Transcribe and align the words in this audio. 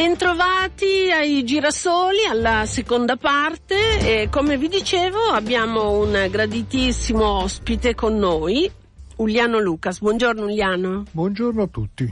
Bentrovati 0.00 1.10
ai 1.12 1.44
Girasoli 1.44 2.24
alla 2.24 2.64
seconda 2.64 3.16
parte. 3.16 4.22
E 4.22 4.28
come 4.30 4.56
vi 4.56 4.68
dicevo 4.68 5.18
abbiamo 5.30 5.90
un 5.90 6.26
graditissimo 6.30 7.42
ospite 7.42 7.94
con 7.94 8.16
noi, 8.16 8.72
Uliano 9.20 9.58
Lucas. 9.58 10.00
Buongiorno 10.00 10.44
Uliano. 10.44 11.04
Buongiorno 11.10 11.64
a 11.64 11.66
tutti. 11.66 12.10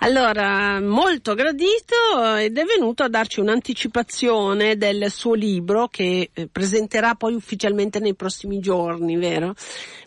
Allora, 0.00 0.80
molto 0.80 1.34
gradito 1.34 2.34
ed 2.36 2.58
è 2.58 2.64
venuto 2.64 3.04
a 3.04 3.08
darci 3.08 3.38
un'anticipazione 3.38 4.76
del 4.76 5.08
suo 5.08 5.34
libro 5.34 5.86
che 5.86 6.30
eh, 6.32 6.48
presenterà 6.48 7.14
poi 7.14 7.34
ufficialmente 7.34 8.00
nei 8.00 8.16
prossimi 8.16 8.58
giorni, 8.58 9.16
vero? 9.16 9.54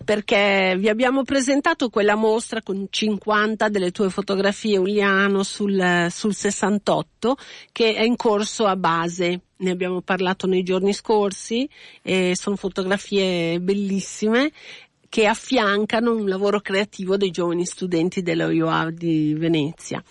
Perché 0.03 0.75
vi 0.77 0.89
abbiamo 0.89 1.23
presentato 1.23 1.87
quella 1.87 2.15
mostra 2.15 2.61
con 2.61 2.85
50 2.89 3.69
delle 3.69 3.91
tue 3.91 4.09
fotografie 4.09 4.77
Uliano 4.77 5.43
sul, 5.43 6.07
sul 6.09 6.35
68 6.35 7.37
che 7.71 7.93
è 7.93 8.03
in 8.03 8.17
corso 8.17 8.65
a 8.65 8.75
base 8.75 9.43
ne 9.61 9.69
abbiamo 9.69 10.01
parlato 10.01 10.47
nei 10.47 10.63
giorni 10.63 10.91
scorsi, 10.91 11.69
eh, 12.01 12.33
sono 12.35 12.55
fotografie 12.55 13.59
bellissime 13.59 14.51
che 15.11 15.25
affiancano 15.25 16.15
un 16.15 16.25
lavoro 16.25 16.61
creativo 16.61 17.17
dei 17.17 17.31
giovani 17.31 17.65
studenti 17.65 18.21
dello 18.21 18.49
IOA 18.49 18.91
di 18.91 19.33
Venezia. 19.33 20.01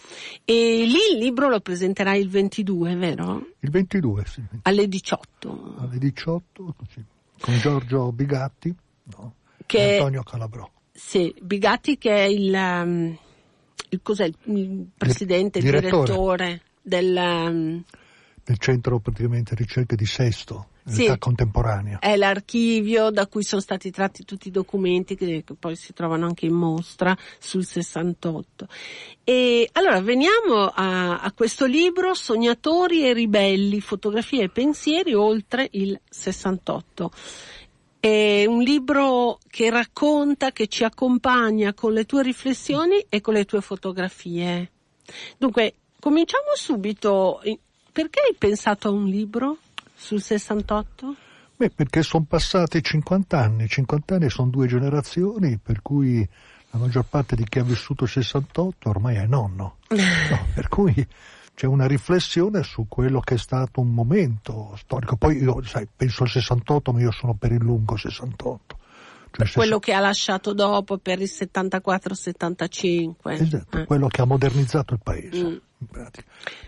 E 0.45 0.85
lì 0.85 0.99
il 1.15 1.19
libro 1.19 1.49
lo 1.49 1.59
presenterai 1.61 2.21
il 2.21 2.29
22, 2.29 2.97
vero? 2.97 3.47
Il 3.61 3.71
22, 3.71 4.25
sì. 4.27 4.43
Alle 4.61 4.87
18. 4.87 5.75
Alle 5.79 5.97
18, 5.97 6.75
sì. 6.91 7.03
con 7.41 7.57
Giorgio 7.57 8.13
Bigatti 8.13 8.75
no? 9.17 9.37
che, 9.65 9.79
e 9.79 9.93
Antonio 9.95 10.23
Calabrò. 10.23 10.71
Sì, 10.93 11.35
Bigatti 11.41 11.97
che 11.97 12.11
è 12.11 12.25
il, 12.25 12.53
um, 12.53 13.19
il, 13.89 14.01
il 14.45 14.87
presidente, 14.99 15.61
il 15.61 15.65
direttore, 15.65 16.05
direttore 16.05 16.63
del... 16.83 17.17
Um, 17.17 17.85
del 18.45 18.59
centro 18.59 18.99
praticamente 18.99 19.55
ricerche 19.55 19.97
di 19.97 20.05
Sesto 20.05 20.67
sì, 20.91 21.19
contemporanea. 21.19 21.99
È 21.99 22.17
l'archivio 22.17 23.11
da 23.11 23.27
cui 23.27 23.43
sono 23.43 23.61
stati 23.61 23.91
tratti 23.91 24.25
tutti 24.25 24.49
i 24.49 24.51
documenti 24.51 25.17
che, 25.17 25.43
che, 25.45 25.55
poi 25.55 25.77
si 25.77 25.93
trovano 25.93 26.27
anche 26.27 26.47
in 26.47 26.55
mostra 26.55 27.17
sul 27.39 27.65
68. 27.65 28.67
E 29.25 29.69
allora 29.73 30.01
veniamo 30.01 30.67
a, 30.73 31.21
a 31.21 31.33
questo 31.33 31.67
libro 31.67 32.15
Sognatori 32.15 33.07
e 33.07 33.13
ribelli, 33.13 33.81
fotografie 33.81 34.45
e 34.45 34.49
pensieri 34.49 35.15
oltre 35.15 35.69
il 35.73 35.99
68. 36.09 37.11
È 38.01 38.47
un 38.47 38.63
libro 38.63 39.39
che 39.47 39.69
racconta, 39.69 40.53
che 40.53 40.69
ci 40.69 40.85
accompagna 40.85 41.75
con 41.75 41.93
le 41.93 42.07
tue 42.07 42.23
riflessioni 42.23 43.05
e 43.09 43.21
con 43.21 43.35
le 43.35 43.45
tue 43.45 43.61
fotografie. 43.61 44.71
Dunque, 45.37 45.75
cominciamo 46.01 46.53
subito. 46.55 47.41
Perché 47.93 48.21
hai 48.21 48.35
pensato 48.39 48.89
a 48.89 48.93
un 48.93 49.05
libro? 49.07 49.59
Sul 50.01 50.23
68? 50.23 51.15
Beh, 51.57 51.71
perché 51.71 52.03
sono 52.03 52.25
passati 52.27 52.83
50 52.83 53.39
anni, 53.39 53.69
50 53.69 54.15
anni 54.15 54.31
sono 54.31 54.49
due 54.49 54.67
generazioni, 54.67 55.59
per 55.59 55.83
cui 55.83 56.27
la 56.71 56.79
maggior 56.79 57.05
parte 57.05 57.37
di 57.37 57.45
chi 57.45 57.59
ha 57.59 57.63
vissuto 57.63 58.05
il 58.05 58.11
68 58.11 58.89
ormai 58.89 59.17
è 59.17 59.27
nonno. 59.27 59.77
No, 59.89 60.47
per 60.55 60.69
cui 60.69 61.07
c'è 61.55 61.67
una 61.67 61.87
riflessione 61.87 62.63
su 62.63 62.87
quello 62.89 63.21
che 63.21 63.35
è 63.35 63.39
stato 63.39 63.81
un 63.81 63.93
momento 63.93 64.75
storico. 64.79 65.17
Poi 65.17 65.37
io, 65.37 65.63
sai, 65.63 65.87
penso 65.95 66.23
al 66.23 66.31
68, 66.31 66.93
ma 66.93 67.01
io 67.01 67.11
sono 67.13 67.35
per 67.35 67.53
il 67.53 67.61
lungo 67.61 67.97
68. 67.97 68.79
Cioè 69.33 69.53
quello 69.53 69.79
che 69.79 69.93
ha 69.93 70.01
lasciato 70.01 70.55
dopo 70.55 70.97
per 70.97 71.21
il 71.21 71.31
74-75. 71.31 73.15
Esatto, 73.33 73.79
eh. 73.79 73.85
quello 73.85 74.09
che 74.09 74.23
ha 74.23 74.25
modernizzato 74.25 74.95
il 74.95 75.01
paese. 75.03 75.45
Mm. 75.45 75.57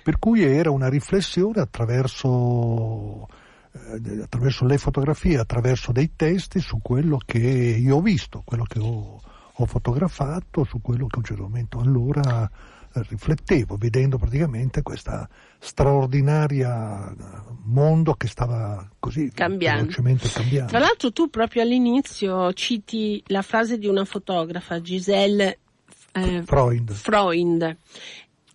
Per 0.03 0.19
cui 0.19 0.43
era 0.43 0.71
una 0.71 0.89
riflessione 0.89 1.61
attraverso, 1.61 3.29
eh, 3.73 4.23
attraverso, 4.23 4.65
le 4.65 4.79
fotografie, 4.79 5.39
attraverso 5.39 5.93
dei 5.93 6.13
testi 6.17 6.61
su 6.61 6.81
quello 6.81 7.19
che 7.25 7.39
io 7.39 7.97
ho 7.97 8.01
visto, 8.01 8.43
quello 8.45 8.65
che 8.65 8.79
ho, 8.79 9.21
ho 9.53 9.67
fotografato, 9.67 10.65
su 10.65 10.81
quello 10.81 11.07
che 11.07 11.17
a 11.17 11.19
un 11.19 11.25
certo 11.25 11.43
momento 11.43 11.79
allora 11.79 12.51
eh, 12.95 13.03
riflettevo, 13.09 13.77
vedendo 13.77 14.19
praticamente 14.19 14.83
questa 14.83 15.29
straordinaria 15.59 17.15
mondo 17.65 18.15
che 18.15 18.27
stava 18.27 18.87
così 18.99 19.31
cambiando. 19.33 19.83
velocemente 19.83 20.29
cambiando. 20.29 20.71
Tra 20.71 20.81
l'altro 20.81 21.13
tu 21.13 21.29
proprio 21.29 21.63
all'inizio 21.63 22.53
citi 22.53 23.23
la 23.27 23.43
frase 23.43 23.79
di 23.79 23.87
una 23.87 24.05
fotografa, 24.05 24.81
Giselle 24.81 25.59
eh, 26.13 26.43
Freund. 26.43 26.93
Freund. 26.93 27.77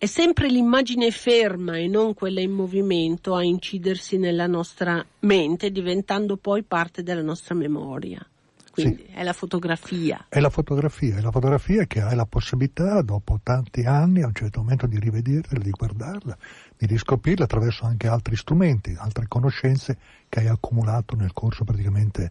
È 0.00 0.06
sempre 0.06 0.48
l'immagine 0.48 1.10
ferma 1.10 1.76
e 1.76 1.88
non 1.88 2.14
quella 2.14 2.40
in 2.40 2.52
movimento 2.52 3.34
a 3.34 3.42
incidersi 3.42 4.16
nella 4.16 4.46
nostra 4.46 5.04
mente, 5.20 5.72
diventando 5.72 6.36
poi 6.36 6.62
parte 6.62 7.02
della 7.02 7.20
nostra 7.20 7.56
memoria. 7.56 8.24
Quindi 8.70 9.06
sì. 9.08 9.12
è 9.12 9.24
la 9.24 9.32
fotografia. 9.32 10.26
È 10.28 10.38
la 10.38 10.50
fotografia, 10.50 11.16
è 11.16 11.20
la 11.20 11.32
fotografia 11.32 11.84
che 11.86 12.00
hai 12.00 12.14
la 12.14 12.26
possibilità, 12.26 13.02
dopo 13.02 13.40
tanti 13.42 13.86
anni, 13.86 14.22
a 14.22 14.28
un 14.28 14.34
certo 14.34 14.60
momento 14.60 14.86
di 14.86 15.00
rivederla, 15.00 15.58
di 15.58 15.70
guardarla, 15.70 16.38
di 16.76 16.86
riscoprirla 16.86 17.46
attraverso 17.46 17.84
anche 17.84 18.06
altri 18.06 18.36
strumenti, 18.36 18.94
altre 18.96 19.26
conoscenze 19.26 19.98
che 20.28 20.38
hai 20.38 20.46
accumulato 20.46 21.16
nel 21.16 21.32
corso 21.32 21.64
praticamente 21.64 22.30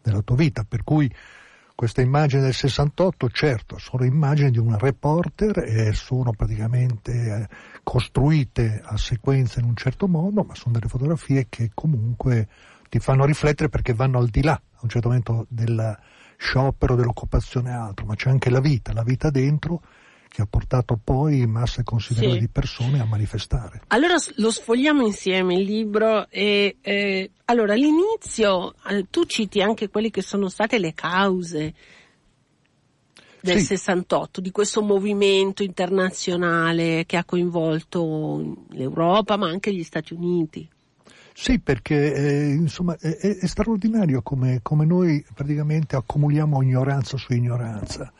della 0.00 0.22
tua 0.22 0.36
vita. 0.36 0.62
Per 0.62 0.84
cui 0.84 1.12
queste 1.78 2.02
immagini 2.02 2.42
del 2.42 2.54
68, 2.54 3.30
certo, 3.30 3.78
sono 3.78 4.04
immagini 4.04 4.50
di 4.50 4.58
un 4.58 4.76
reporter 4.76 5.58
e 5.58 5.92
sono 5.92 6.32
praticamente 6.32 7.12
eh, 7.12 7.48
costruite 7.84 8.80
a 8.82 8.96
sequenza 8.96 9.60
in 9.60 9.66
un 9.66 9.76
certo 9.76 10.08
modo, 10.08 10.42
ma 10.42 10.56
sono 10.56 10.74
delle 10.74 10.88
fotografie 10.88 11.46
che 11.48 11.70
comunque 11.72 12.48
ti 12.88 12.98
fanno 12.98 13.24
riflettere 13.24 13.68
perché 13.68 13.94
vanno 13.94 14.18
al 14.18 14.26
di 14.26 14.42
là 14.42 14.54
a 14.54 14.80
un 14.80 14.88
certo 14.88 15.06
momento 15.06 15.46
del 15.50 15.96
sciopero, 16.36 16.96
dell'occupazione 16.96 17.70
e 17.70 17.74
altro, 17.74 18.06
ma 18.06 18.16
c'è 18.16 18.28
anche 18.28 18.50
la 18.50 18.58
vita, 18.58 18.92
la 18.92 19.04
vita 19.04 19.30
dentro 19.30 19.80
che 20.28 20.42
ha 20.42 20.46
portato 20.46 20.98
poi 21.02 21.46
masse 21.46 21.82
considerevoli 21.82 22.40
sì. 22.40 22.46
di 22.46 22.50
persone 22.50 23.00
a 23.00 23.04
manifestare. 23.04 23.82
Allora 23.88 24.14
lo 24.36 24.50
sfogliamo 24.50 25.02
insieme 25.02 25.54
il 25.54 25.62
libro 25.62 26.28
e 26.28 26.76
eh, 26.80 27.30
allora 27.46 27.72
all'inizio 27.72 28.74
tu 29.10 29.24
citi 29.24 29.60
anche 29.60 29.88
quelle 29.88 30.10
che 30.10 30.22
sono 30.22 30.48
state 30.48 30.78
le 30.78 30.94
cause 30.94 31.74
del 33.40 33.58
sì. 33.58 33.76
68, 33.76 34.40
di 34.40 34.50
questo 34.50 34.82
movimento 34.82 35.62
internazionale 35.62 37.04
che 37.06 37.16
ha 37.16 37.24
coinvolto 37.24 38.66
l'Europa 38.70 39.36
ma 39.36 39.48
anche 39.48 39.72
gli 39.72 39.84
Stati 39.84 40.14
Uniti. 40.14 40.68
Sì, 41.40 41.60
perché 41.60 42.14
eh, 42.14 42.48
insomma 42.50 42.96
è, 42.98 43.16
è, 43.16 43.46
straordinario 43.46 44.22
come, 44.22 44.58
come, 44.60 44.84
noi 44.84 45.24
praticamente 45.32 45.94
accumuliamo 45.94 46.60
ignoranza 46.62 47.16
su 47.16 47.32
ignoranza. 47.32 48.12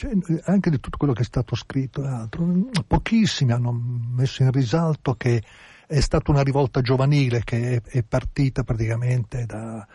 Cioè, 0.00 0.12
anche 0.44 0.70
di 0.70 0.80
tutto 0.80 0.96
quello 0.96 1.12
che 1.12 1.20
è 1.20 1.26
stato 1.26 1.54
scritto 1.54 2.02
e 2.02 2.06
altro, 2.06 2.46
pochissimi 2.86 3.52
hanno 3.52 3.70
messo 3.70 4.42
in 4.42 4.50
risalto 4.50 5.14
che 5.14 5.42
è 5.86 6.00
stata 6.00 6.30
una 6.30 6.40
rivolta 6.40 6.80
giovanile 6.80 7.42
che 7.44 7.76
è, 7.76 7.82
è 7.82 8.02
partita 8.02 8.62
praticamente 8.62 9.44
da, 9.44 9.86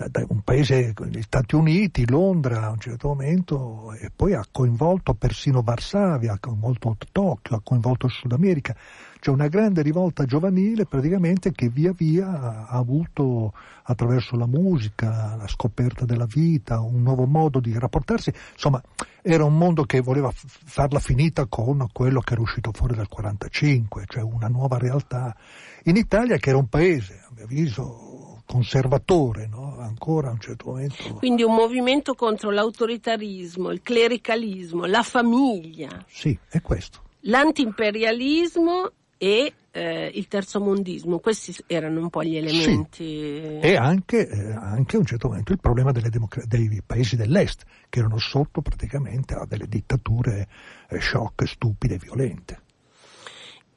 da, 0.00 0.08
da, 0.08 0.24
un 0.28 0.40
paese, 0.40 0.94
gli 1.10 1.20
Stati 1.20 1.54
Uniti, 1.54 2.08
Londra 2.08 2.62
a 2.64 2.70
un 2.70 2.78
certo 2.78 3.08
momento, 3.08 3.92
e 3.92 4.10
poi 4.14 4.32
ha 4.32 4.46
coinvolto 4.50 5.12
persino 5.12 5.60
Varsavia, 5.60 6.32
ha 6.32 6.38
coinvolto 6.38 6.96
Tokyo, 7.12 7.56
ha 7.56 7.60
coinvolto 7.62 8.06
il 8.06 8.12
Sud 8.12 8.32
America. 8.32 8.74
C'è 9.20 9.30
una 9.30 9.48
grande 9.48 9.82
rivolta 9.82 10.24
giovanile 10.24 10.86
praticamente 10.86 11.52
che 11.52 11.68
via 11.68 11.92
via 11.92 12.66
ha 12.66 12.78
avuto 12.78 13.52
attraverso 13.82 14.36
la 14.36 14.46
musica, 14.46 15.36
la 15.36 15.46
scoperta 15.46 16.06
della 16.06 16.24
vita, 16.24 16.80
un 16.80 17.02
nuovo 17.02 17.26
modo 17.26 17.60
di 17.60 17.78
rapportarsi. 17.78 18.32
Insomma, 18.52 18.82
era 19.20 19.44
un 19.44 19.58
mondo 19.58 19.84
che 19.84 20.00
voleva 20.00 20.32
farla 20.32 21.00
finita 21.00 21.44
con 21.44 21.86
quello 21.92 22.20
che 22.20 22.32
era 22.32 22.40
uscito 22.40 22.70
fuori 22.72 22.94
dal 22.94 23.08
45, 23.08 24.04
cioè 24.06 24.22
una 24.22 24.48
nuova 24.48 24.78
realtà. 24.78 25.36
In 25.84 25.96
Italia, 25.96 26.38
che 26.38 26.48
era 26.48 26.58
un 26.58 26.68
paese, 26.68 27.20
a 27.28 27.32
mio 27.34 27.44
avviso, 27.44 28.29
conservatore, 28.50 29.46
no? 29.46 29.78
ancora 29.78 30.28
a 30.28 30.32
un 30.32 30.40
certo 30.40 30.70
momento. 30.70 31.14
Quindi 31.14 31.44
un 31.44 31.54
movimento 31.54 32.14
contro 32.14 32.50
l'autoritarismo, 32.50 33.70
il 33.70 33.80
clericalismo, 33.80 34.86
la 34.86 35.04
famiglia. 35.04 36.04
Sì, 36.08 36.36
è 36.48 36.60
questo. 36.60 37.00
L'antiimperialismo 37.20 38.90
e 39.18 39.52
eh, 39.70 40.10
il 40.12 40.26
mondismo, 40.58 41.20
questi 41.20 41.54
erano 41.68 42.00
un 42.00 42.10
po' 42.10 42.24
gli 42.24 42.36
elementi. 42.36 43.04
Sì. 43.04 43.58
E 43.60 43.76
anche, 43.76 44.28
eh, 44.28 44.50
anche, 44.50 44.96
a 44.96 44.98
un 44.98 45.06
certo 45.06 45.28
momento 45.28 45.52
il 45.52 45.60
problema 45.60 45.92
democ- 45.92 46.44
dei 46.44 46.82
paesi 46.84 47.14
dell'est, 47.14 47.62
che 47.88 48.00
erano 48.00 48.18
sotto 48.18 48.62
praticamente 48.62 49.34
a 49.34 49.46
delle 49.46 49.68
dittature 49.68 50.48
eh, 50.88 51.00
shock, 51.00 51.46
stupide, 51.46 51.98
violente. 51.98 52.62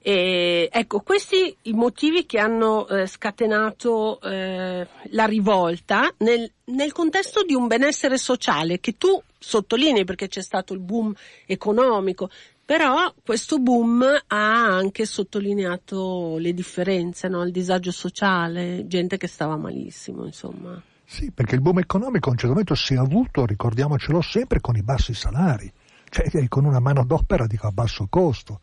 E, 0.05 0.67
ecco, 0.69 0.99
questi 0.99 1.55
i 1.61 1.71
motivi 1.71 2.25
che 2.25 2.37
hanno 2.37 2.85
eh, 2.89 3.07
scatenato 3.07 4.19
eh, 4.19 4.85
la 5.11 5.25
rivolta 5.25 6.13
nel, 6.17 6.51
nel, 6.65 6.91
contesto 6.91 7.43
di 7.43 7.53
un 7.53 7.67
benessere 7.67 8.17
sociale 8.17 8.81
che 8.81 8.97
tu 8.97 9.21
sottolinei 9.39 10.03
perché 10.03 10.27
c'è 10.27 10.41
stato 10.41 10.73
il 10.73 10.81
boom 10.81 11.13
economico, 11.45 12.29
Però 12.65 13.13
questo 13.23 13.59
boom 13.59 14.03
ha 14.27 14.75
anche 14.75 15.05
sottolineato 15.05 16.37
le 16.37 16.53
differenze, 16.53 17.29
no? 17.29 17.43
il 17.43 17.51
disagio 17.51 17.91
sociale, 17.91 18.85
gente 18.87 19.15
che 19.15 19.27
stava 19.27 19.55
malissimo, 19.55 20.25
insomma. 20.25 20.81
Sì, 21.05 21.31
perché 21.31 21.55
il 21.55 21.61
boom 21.61 21.79
economico 21.79 22.27
a 22.27 22.31
un 22.31 22.37
certo 22.37 22.51
momento 22.51 22.75
si 22.75 22.93
è 22.93 22.97
avuto, 22.97 23.45
ricordiamocelo 23.45 24.21
sempre, 24.21 24.59
con 24.59 24.75
i 24.75 24.83
bassi 24.83 25.13
salari, 25.13 25.71
cioè 26.09 26.29
con 26.49 26.65
una 26.65 26.79
mano 26.79 27.05
d'opera 27.05 27.47
dico, 27.47 27.67
a 27.67 27.71
basso 27.71 28.07
costo. 28.09 28.59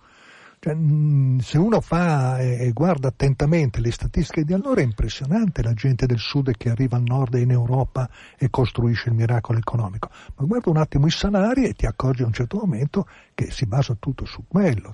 Cioè, 0.63 0.75
mm, 0.75 1.39
se 1.39 1.57
uno 1.57 1.81
fa 1.81 2.39
e 2.39 2.71
guarda 2.75 3.09
attentamente 3.09 3.81
le 3.81 3.91
statistiche 3.91 4.45
di 4.45 4.53
allora 4.53 4.83
è 4.83 4.85
impressionante 4.85 5.63
la 5.63 5.73
gente 5.73 6.05
del 6.05 6.19
sud 6.19 6.55
che 6.55 6.69
arriva 6.69 6.99
al 6.99 7.03
nord 7.03 7.35
e 7.37 7.41
in 7.41 7.51
Europa 7.51 8.07
e 8.37 8.51
costruisce 8.51 9.09
il 9.09 9.15
miracolo 9.15 9.59
economico. 9.59 10.11
Ma 10.37 10.45
guarda 10.45 10.69
un 10.69 10.77
attimo 10.77 11.07
i 11.07 11.11
salari 11.11 11.65
e 11.65 11.73
ti 11.73 11.87
accorgi 11.87 12.25
a 12.25 12.27
un 12.27 12.35
certo 12.35 12.59
momento 12.59 13.09
che 13.33 13.51
si 13.51 13.65
basa 13.65 13.97
tutto 13.99 14.27
su 14.27 14.45
quello. 14.47 14.93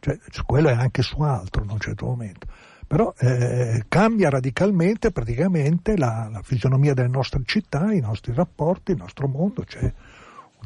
Cioè, 0.00 0.18
su 0.28 0.44
quello 0.44 0.68
e 0.68 0.72
anche 0.72 1.00
su 1.00 1.18
altro 1.22 1.64
a 1.66 1.72
un 1.72 1.80
certo 1.80 2.04
momento. 2.04 2.46
Però 2.86 3.14
eh, 3.16 3.86
cambia 3.88 4.28
radicalmente 4.28 5.12
praticamente 5.12 5.96
la, 5.96 6.28
la 6.30 6.42
fisionomia 6.42 6.92
delle 6.92 7.08
nostre 7.08 7.40
città, 7.46 7.90
i 7.90 8.00
nostri 8.00 8.34
rapporti, 8.34 8.90
il 8.92 8.98
nostro 8.98 9.28
mondo. 9.28 9.64
Cioè, 9.64 9.90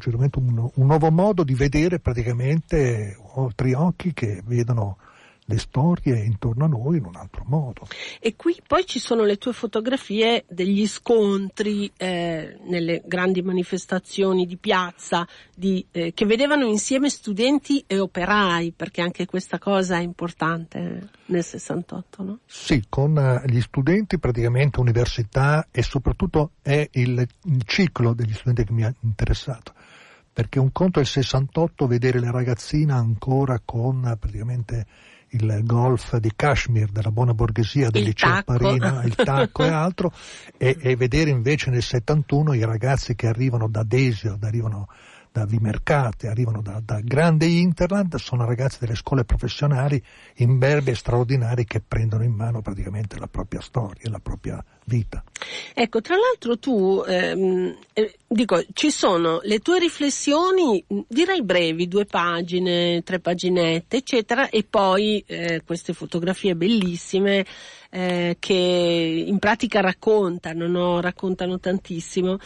un, 0.09 0.71
un, 0.73 0.85
nuovo 0.85 1.11
modo 1.11 1.43
di 1.43 1.53
vedere 1.53 1.99
praticamente 1.99 3.17
altri 3.35 3.73
occhi 3.73 4.13
che 4.13 4.41
vedono 4.45 4.97
le 5.51 5.57
storie 5.57 6.23
intorno 6.23 6.65
a 6.65 6.67
noi 6.67 6.97
in 6.97 7.05
un 7.05 7.15
altro 7.15 7.43
modo. 7.45 7.87
E 8.19 8.35
qui 8.35 8.59
poi 8.65 8.85
ci 8.85 8.99
sono 8.99 9.23
le 9.23 9.37
tue 9.37 9.51
fotografie 9.53 10.45
degli 10.47 10.87
scontri 10.87 11.91
eh, 11.97 12.57
nelle 12.67 13.01
grandi 13.05 13.41
manifestazioni 13.41 14.45
di 14.45 14.57
piazza 14.57 15.27
di, 15.53 15.85
eh, 15.91 16.13
che 16.13 16.25
vedevano 16.25 16.65
insieme 16.65 17.09
studenti 17.09 17.83
e 17.85 17.99
operai, 17.99 18.71
perché 18.71 19.01
anche 19.01 19.25
questa 19.25 19.59
cosa 19.59 19.97
è 19.97 20.01
importante 20.01 21.09
nel 21.25 21.43
68, 21.43 22.23
no? 22.23 22.39
Sì, 22.45 22.85
con 22.87 23.15
uh, 23.15 23.45
gli 23.47 23.61
studenti 23.61 24.19
praticamente 24.19 24.79
università 24.79 25.67
e 25.71 25.81
soprattutto 25.81 26.51
è 26.61 26.87
il, 26.93 27.27
il 27.43 27.63
ciclo 27.65 28.13
degli 28.13 28.33
studenti 28.33 28.65
che 28.65 28.73
mi 28.73 28.83
ha 28.83 28.93
interessato 29.01 29.73
perché 30.33 30.59
un 30.59 30.71
conto 30.71 30.99
è 30.99 31.01
il 31.01 31.07
68 31.07 31.87
vedere 31.87 32.19
le 32.19 32.31
ragazzine 32.31 32.93
ancora 32.93 33.59
con 33.63 34.15
praticamente 34.19 34.85
il 35.33 35.61
golf 35.63 36.17
di 36.17 36.31
Kashmir 36.35 36.89
della 36.89 37.11
buona 37.11 37.33
borghesia 37.33 37.89
del 37.89 38.03
liceo 38.03 38.41
Parina, 38.43 39.03
il 39.03 39.15
tacco 39.15 39.63
e 39.63 39.69
altro, 39.69 40.11
e, 40.57 40.77
e, 40.79 40.95
vedere 40.95 41.29
invece 41.29 41.69
nel 41.69 41.81
71 41.81 42.53
i 42.53 42.65
ragazzi 42.65 43.15
che 43.15 43.27
arrivano 43.27 43.67
da 43.67 43.83
Desio, 43.83 44.37
arrivano 44.41 44.87
da 45.31 45.45
Vimercate, 45.45 46.27
arrivano 46.27 46.61
da, 46.61 46.81
da 46.83 46.99
grande 47.01 47.45
Interland, 47.45 48.15
sono 48.15 48.45
ragazzi 48.45 48.79
delle 48.81 48.95
scuole 48.95 49.23
professionali 49.23 50.01
imberbe 50.35 50.93
straordinari 50.93 51.63
che 51.63 51.79
prendono 51.79 52.23
in 52.23 52.33
mano 52.33 52.61
praticamente 52.61 53.17
la 53.17 53.27
propria 53.27 53.61
storia, 53.61 54.09
la 54.09 54.19
propria 54.19 54.63
vita. 54.85 55.23
Ecco, 55.73 56.01
tra 56.01 56.15
l'altro 56.17 56.59
tu, 56.59 57.01
ehm, 57.07 57.77
eh, 57.93 58.17
dico, 58.27 58.61
ci 58.73 58.91
sono 58.91 59.39
le 59.43 59.59
tue 59.59 59.79
riflessioni, 59.79 60.83
direi 61.07 61.43
brevi, 61.43 61.87
due 61.87 62.05
pagine, 62.05 63.01
tre 63.03 63.19
paginette, 63.19 63.97
eccetera, 63.97 64.49
e 64.49 64.65
poi 64.69 65.23
eh, 65.25 65.61
queste 65.65 65.93
fotografie 65.93 66.55
bellissime 66.55 67.45
eh, 67.89 68.35
che 68.37 69.23
in 69.27 69.39
pratica 69.39 69.79
raccontano, 69.79 70.67
no? 70.67 70.99
raccontano 70.99 71.59
tantissimo 71.59 72.37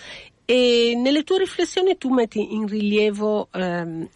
e 0.46 0.94
nelle 0.96 1.24
tue 1.24 1.40
riflessioni 1.40 1.98
tu 1.98 2.10
metti 2.10 2.54
in 2.54 2.68
rilievo 2.68 3.50
ehm, 3.52 4.08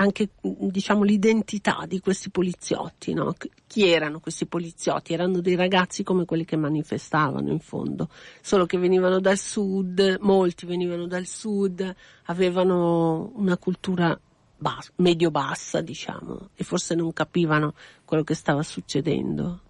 anche 0.00 0.30
diciamo, 0.40 1.02
l'identità 1.02 1.84
di 1.86 2.00
questi 2.00 2.30
poliziotti, 2.30 3.12
no? 3.12 3.34
chi 3.66 3.86
erano 3.86 4.18
questi 4.18 4.46
poliziotti? 4.46 5.12
Erano 5.12 5.40
dei 5.40 5.56
ragazzi 5.56 6.02
come 6.02 6.24
quelli 6.24 6.46
che 6.46 6.56
manifestavano 6.56 7.50
in 7.50 7.60
fondo, 7.60 8.08
solo 8.40 8.64
che 8.64 8.78
venivano 8.78 9.20
dal 9.20 9.36
sud, 9.36 10.16
molti 10.20 10.64
venivano 10.64 11.06
dal 11.06 11.26
sud, 11.26 11.94
avevano 12.24 13.30
una 13.34 13.58
cultura 13.58 14.18
bas- 14.56 14.92
medio-bassa, 14.96 15.82
diciamo, 15.82 16.48
e 16.54 16.64
forse 16.64 16.94
non 16.94 17.12
capivano 17.12 17.74
quello 18.06 18.22
che 18.22 18.34
stava 18.34 18.62
succedendo. 18.62 19.60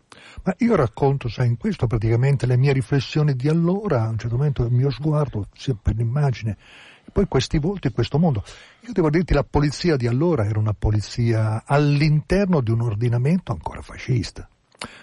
Ma 0.42 0.54
io 0.58 0.74
racconto, 0.74 1.28
sai, 1.28 1.48
in 1.48 1.56
questo 1.56 1.86
praticamente 1.86 2.46
le 2.46 2.56
mie 2.56 2.72
riflessioni 2.72 3.34
di 3.34 3.48
allora, 3.48 4.04
a 4.04 4.08
un 4.08 4.18
certo 4.18 4.36
momento 4.36 4.64
il 4.64 4.72
mio 4.72 4.90
sguardo, 4.90 5.48
sia 5.54 5.76
per 5.80 5.96
l'immagine, 5.96 6.56
e 7.04 7.10
poi 7.10 7.26
questi 7.26 7.58
volti 7.58 7.88
e 7.88 7.92
questo 7.92 8.18
mondo. 8.18 8.42
Io 8.80 8.92
devo 8.92 9.10
dirti, 9.10 9.34
la 9.34 9.44
polizia 9.44 9.96
di 9.96 10.06
allora 10.06 10.44
era 10.44 10.58
una 10.58 10.74
polizia 10.74 11.62
all'interno 11.66 12.60
di 12.60 12.70
un 12.70 12.80
ordinamento 12.82 13.52
ancora 13.52 13.82
fascista. 13.82 14.48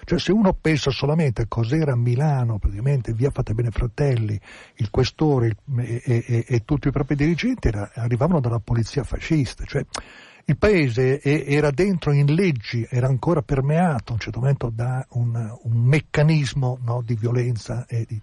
Cioè 0.05 0.17
se 0.17 0.31
uno 0.31 0.53
pensa 0.53 0.89
solamente 0.89 1.43
a 1.43 1.45
cos'era 1.47 1.95
Milano, 1.95 2.57
praticamente 2.57 3.13
via 3.13 3.29
Fate 3.29 3.53
Bene 3.53 3.69
Fratelli, 3.69 4.39
il 4.77 4.89
questore 4.89 5.47
il, 5.47 5.57
e, 5.79 6.01
e, 6.03 6.45
e, 6.47 6.65
tutti 6.65 6.87
i 6.87 6.91
propri 6.91 7.15
dirigenti 7.15 7.67
era, 7.67 7.91
arrivavano 7.93 8.39
dalla 8.39 8.59
polizia 8.59 9.03
fascista. 9.03 9.65
Cioè, 9.65 9.85
il 10.49 10.57
paese 10.57 11.21
era 11.21 11.71
dentro 11.71 12.13
in 12.13 12.33
leggi, 12.33 12.87
era 12.89 13.07
ancora 13.07 13.41
permeato 13.41 14.11
a 14.11 14.13
un 14.13 14.19
certo 14.19 14.39
momento 14.39 14.69
da 14.69 15.05
un, 15.11 15.35
un 15.35 15.77
meccanismo 15.77 16.79
no, 16.83 17.01
di 17.03 17.15
violenza 17.15 17.85
e 17.85 18.05
di, 18.07 18.17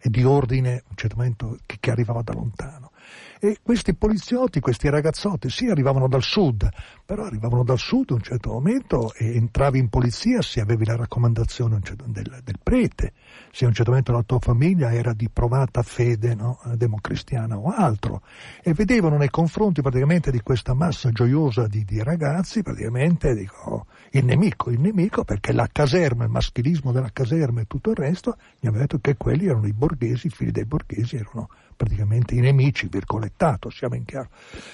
e 0.00 0.08
di, 0.08 0.24
ordine 0.24 0.84
un 0.88 0.96
certo 0.96 1.16
momento, 1.16 1.58
che, 1.66 1.76
che 1.78 1.90
arrivava 1.90 2.22
da 2.22 2.32
lontano. 2.32 2.92
E 3.38 3.58
questi 3.62 3.94
poliziotti, 3.94 4.58
questi 4.58 4.88
ragazzotti, 4.88 5.50
sì, 5.50 5.66
arrivavano 5.66 6.08
dal 6.08 6.22
sud, 6.22 6.66
però 7.04 7.24
arrivavano 7.24 7.62
dal 7.62 7.78
sud 7.78 8.10
a 8.10 8.14
un 8.14 8.22
certo 8.22 8.52
momento 8.52 9.12
e 9.12 9.34
entravi 9.34 9.78
in 9.78 9.90
polizia 9.90 10.40
se 10.40 10.60
avevi 10.60 10.86
la 10.86 10.96
raccomandazione 10.96 11.78
del, 12.06 12.40
del 12.42 12.58
prete, 12.62 13.12
se 13.56 13.64
a 13.64 13.68
un 13.68 13.72
certo 13.72 13.90
momento 13.92 14.12
la 14.12 14.22
tua 14.22 14.38
famiglia 14.38 14.92
era 14.92 15.14
di 15.14 15.30
provata 15.30 15.82
fede 15.82 16.34
no, 16.34 16.60
democristiana 16.74 17.56
o 17.56 17.72
altro, 17.74 18.20
e 18.62 18.74
vedevano 18.74 19.16
nei 19.16 19.30
confronti 19.30 19.80
praticamente 19.80 20.30
di 20.30 20.42
questa 20.42 20.74
massa 20.74 21.08
gioiosa 21.10 21.66
di, 21.66 21.82
di 21.82 22.02
ragazzi, 22.02 22.62
praticamente 22.62 23.34
dico, 23.34 23.86
il 24.10 24.26
nemico, 24.26 24.68
il 24.68 24.78
nemico 24.78 25.24
perché 25.24 25.52
la 25.52 25.70
caserma, 25.72 26.24
il 26.24 26.30
maschilismo 26.30 26.92
della 26.92 27.08
caserma 27.10 27.62
e 27.62 27.66
tutto 27.66 27.92
il 27.92 27.96
resto, 27.96 28.36
gli 28.60 28.66
aveva 28.66 28.82
detto 28.82 28.98
che 29.00 29.16
quelli 29.16 29.46
erano 29.46 29.66
i 29.66 29.72
borghesi, 29.72 30.26
i 30.26 30.30
figli 30.30 30.50
dei 30.50 30.66
borghesi 30.66 31.16
erano 31.16 31.48
praticamente 31.74 32.34
i 32.34 32.40
nemici, 32.40 32.88
virgolettato, 32.88 33.70
siamo 33.70 33.94
in 33.94 34.04
chiaro. 34.04 34.28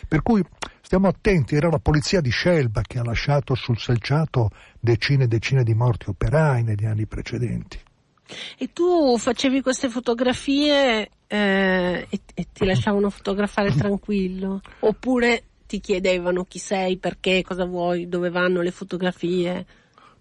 Per 0.09 0.23
cui 0.23 0.45
stiamo 0.81 1.07
attenti, 1.07 1.55
era 1.55 1.71
la 1.71 1.79
polizia 1.79 2.21
di 2.21 2.31
Scelba 2.31 2.81
che 2.83 2.99
ha 2.99 3.05
lasciato 3.05 3.55
sul 3.55 3.79
selciato 3.79 4.51
decine 4.81 5.23
e 5.23 5.29
decine 5.29 5.63
di 5.63 5.73
morti 5.73 6.11
operai 6.11 6.65
negli 6.65 6.85
anni 6.85 7.07
precedenti. 7.07 7.79
E 8.59 8.73
tu 8.73 9.17
facevi 9.19 9.61
queste 9.61 9.89
fotografie 9.89 11.11
eh, 11.27 12.07
e, 12.09 12.21
e 12.35 12.47
ti 12.53 12.65
lasciavano 12.65 13.11
fotografare 13.11 13.73
tranquillo? 13.75 14.61
Oppure 14.81 15.45
ti 15.67 15.81
chiedevano 15.81 16.45
chi 16.45 16.59
sei, 16.59 16.99
perché, 16.99 17.43
cosa 17.43 17.65
vuoi, 17.65 18.09
dove 18.09 18.29
vanno 18.29 18.61
le 18.61 18.71
fotografie? 18.71 19.67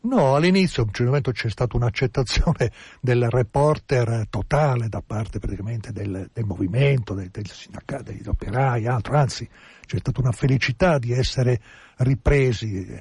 No, 0.04 0.36
all'inizio 0.36 0.86
c'è 0.86 1.50
stata 1.50 1.76
un'accettazione 1.76 2.72
del 3.00 3.30
reporter 3.30 4.26
totale 4.30 4.90
da 4.90 5.04
parte 5.06 5.38
praticamente 5.38 5.92
del, 5.92 6.30
del 6.34 6.46
movimento, 6.46 7.14
del, 7.14 7.30
del 7.30 7.48
sindacato, 7.48 8.04
degli 8.04 8.28
operai, 8.28 8.88
altro, 8.88 9.16
anzi 9.16 9.48
c'è 9.86 9.98
stata 10.00 10.22
una 10.22 10.32
felicità 10.32 10.98
di 10.98 11.12
essere 11.12 11.60
ripresi. 11.98 13.00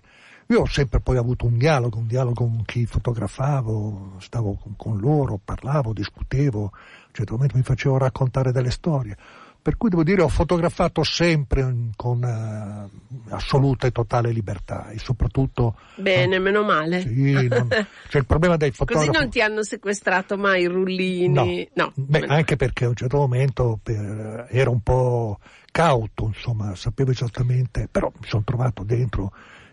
Io 0.51 0.63
ho 0.63 0.67
sempre 0.67 0.99
poi 0.99 1.17
avuto 1.17 1.47
un 1.47 1.57
dialogo, 1.57 1.99
un 1.99 2.09
dialogo 2.09 2.35
con 2.45 2.65
chi 2.65 2.85
fotografavo, 2.85 4.17
stavo 4.19 4.59
con, 4.61 4.75
con 4.77 4.99
loro, 4.99 5.39
parlavo, 5.43 5.93
discutevo, 5.93 6.65
a 6.65 7.07
un 7.07 7.13
certo 7.13 7.35
momento 7.35 7.57
mi 7.57 7.63
facevo 7.63 7.97
raccontare 7.99 8.51
delle 8.51 8.73
storie. 8.73 9.17
Per 9.63 9.77
cui 9.77 9.91
devo 9.91 10.03
dire 10.03 10.23
ho 10.23 10.29
fotografato 10.29 11.05
sempre 11.05 11.91
con 11.95 12.21
uh, 12.23 13.33
assoluta 13.33 13.87
e 13.87 13.93
totale 13.93 14.33
libertà 14.33 14.89
e 14.89 14.99
soprattutto... 14.99 15.77
Bene, 15.95 16.39
no, 16.39 16.43
meno 16.43 16.65
male. 16.65 17.03
Sì, 17.03 17.47
non, 17.47 17.69
cioè 18.09 18.21
il 18.21 18.27
problema 18.27 18.57
dei 18.57 18.73
fotografi... 18.73 19.07
Così 19.13 19.19
non 19.21 19.31
ti 19.31 19.41
hanno 19.41 19.63
sequestrato 19.63 20.37
mai 20.37 20.63
i 20.63 20.67
rullini? 20.67 21.69
No, 21.75 21.93
no 21.95 22.05
Beh, 22.07 22.25
anche 22.27 22.57
perché 22.57 22.87
a 22.87 22.89
un 22.89 22.97
certo 22.97 23.19
momento 23.19 23.79
per, 23.81 24.49
ero 24.51 24.73
un 24.73 24.81
po' 24.81 25.39
cauto, 25.71 26.25
insomma, 26.25 26.75
sapevo 26.75 27.13
esattamente, 27.13 27.87
però 27.89 28.11
mi 28.19 28.27
sono 28.27 28.43
trovato 28.45 28.83
dentro 28.83 29.31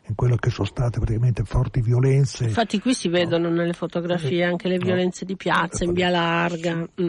in 0.08 0.16
quello 0.16 0.36
che 0.38 0.50
sono 0.50 0.68
state 0.68 1.00
praticamente 1.00 1.44
forti 1.44 1.82
violenze. 1.82 2.46
Infatti 2.46 2.80
qui 2.80 2.94
si 2.94 3.10
vedono 3.10 3.50
no. 3.50 3.56
nelle 3.56 3.74
fotografie 3.74 4.44
anche 4.44 4.68
le 4.68 4.78
violenze 4.78 5.20
no. 5.22 5.28
di 5.28 5.36
piazza 5.36 5.84
in 5.84 5.94
via 5.94 6.10
larga. 6.10 6.88
Mm. 7.02 7.08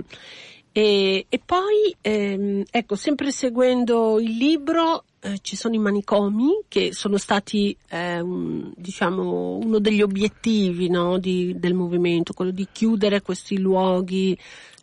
E, 0.73 1.27
e 1.29 1.41
poi, 1.45 1.95
ehm, 2.01 2.63
ecco, 2.71 2.95
sempre 2.95 3.33
seguendo 3.33 4.21
il 4.21 4.37
libro, 4.37 5.05
eh, 5.21 5.39
ci 5.41 5.57
sono 5.57 5.75
i 5.75 5.79
manicomi 5.79 6.61
che 6.69 6.93
sono 6.93 7.17
stati, 7.17 7.77
eh, 7.89 8.21
un, 8.21 8.73
diciamo, 8.77 9.57
uno 9.57 9.79
degli 9.79 10.03
obiettivi 10.03 10.89
no, 10.89 11.19
di, 11.19 11.55
del 11.59 11.75
movimento, 11.75 12.33
quello 12.33 12.53
di 12.53 12.69
chiudere 12.71 13.23
questi 13.23 13.59
luoghi 13.59 14.39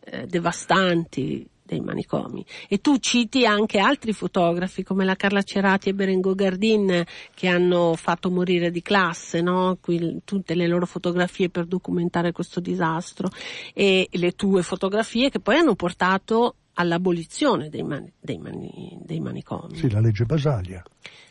eh, 0.05 0.25
devastanti 0.25 1.47
dei 1.65 1.79
manicomi. 1.79 2.45
E 2.69 2.79
tu 2.79 2.97
citi 2.97 3.45
anche 3.45 3.79
altri 3.79 4.13
fotografi 4.13 4.83
come 4.83 5.03
la 5.03 5.15
Carla 5.15 5.41
Cerati 5.41 5.89
e 5.89 5.93
Berengo 5.93 6.35
Gardin 6.35 7.03
che 7.33 7.47
hanno 7.47 7.95
fatto 7.95 8.29
morire 8.29 8.69
di 8.69 8.81
classe 8.81 9.41
no? 9.41 9.77
Qui, 9.81 10.21
tutte 10.23 10.53
le 10.53 10.67
loro 10.67 10.85
fotografie 10.85 11.49
per 11.49 11.65
documentare 11.65 12.31
questo 12.31 12.59
disastro 12.59 13.29
e 13.73 14.07
le 14.11 14.31
tue 14.33 14.61
fotografie 14.61 15.29
che 15.29 15.39
poi 15.39 15.57
hanno 15.57 15.75
portato 15.75 16.55
all'abolizione 16.75 17.69
dei, 17.69 17.83
mani, 17.83 18.11
dei, 18.19 18.37
mani, 18.37 18.99
dei 19.03 19.19
manicomi. 19.19 19.75
Sì, 19.75 19.89
la 19.89 19.99
legge 19.99 20.25
Basaglia. 20.25 20.83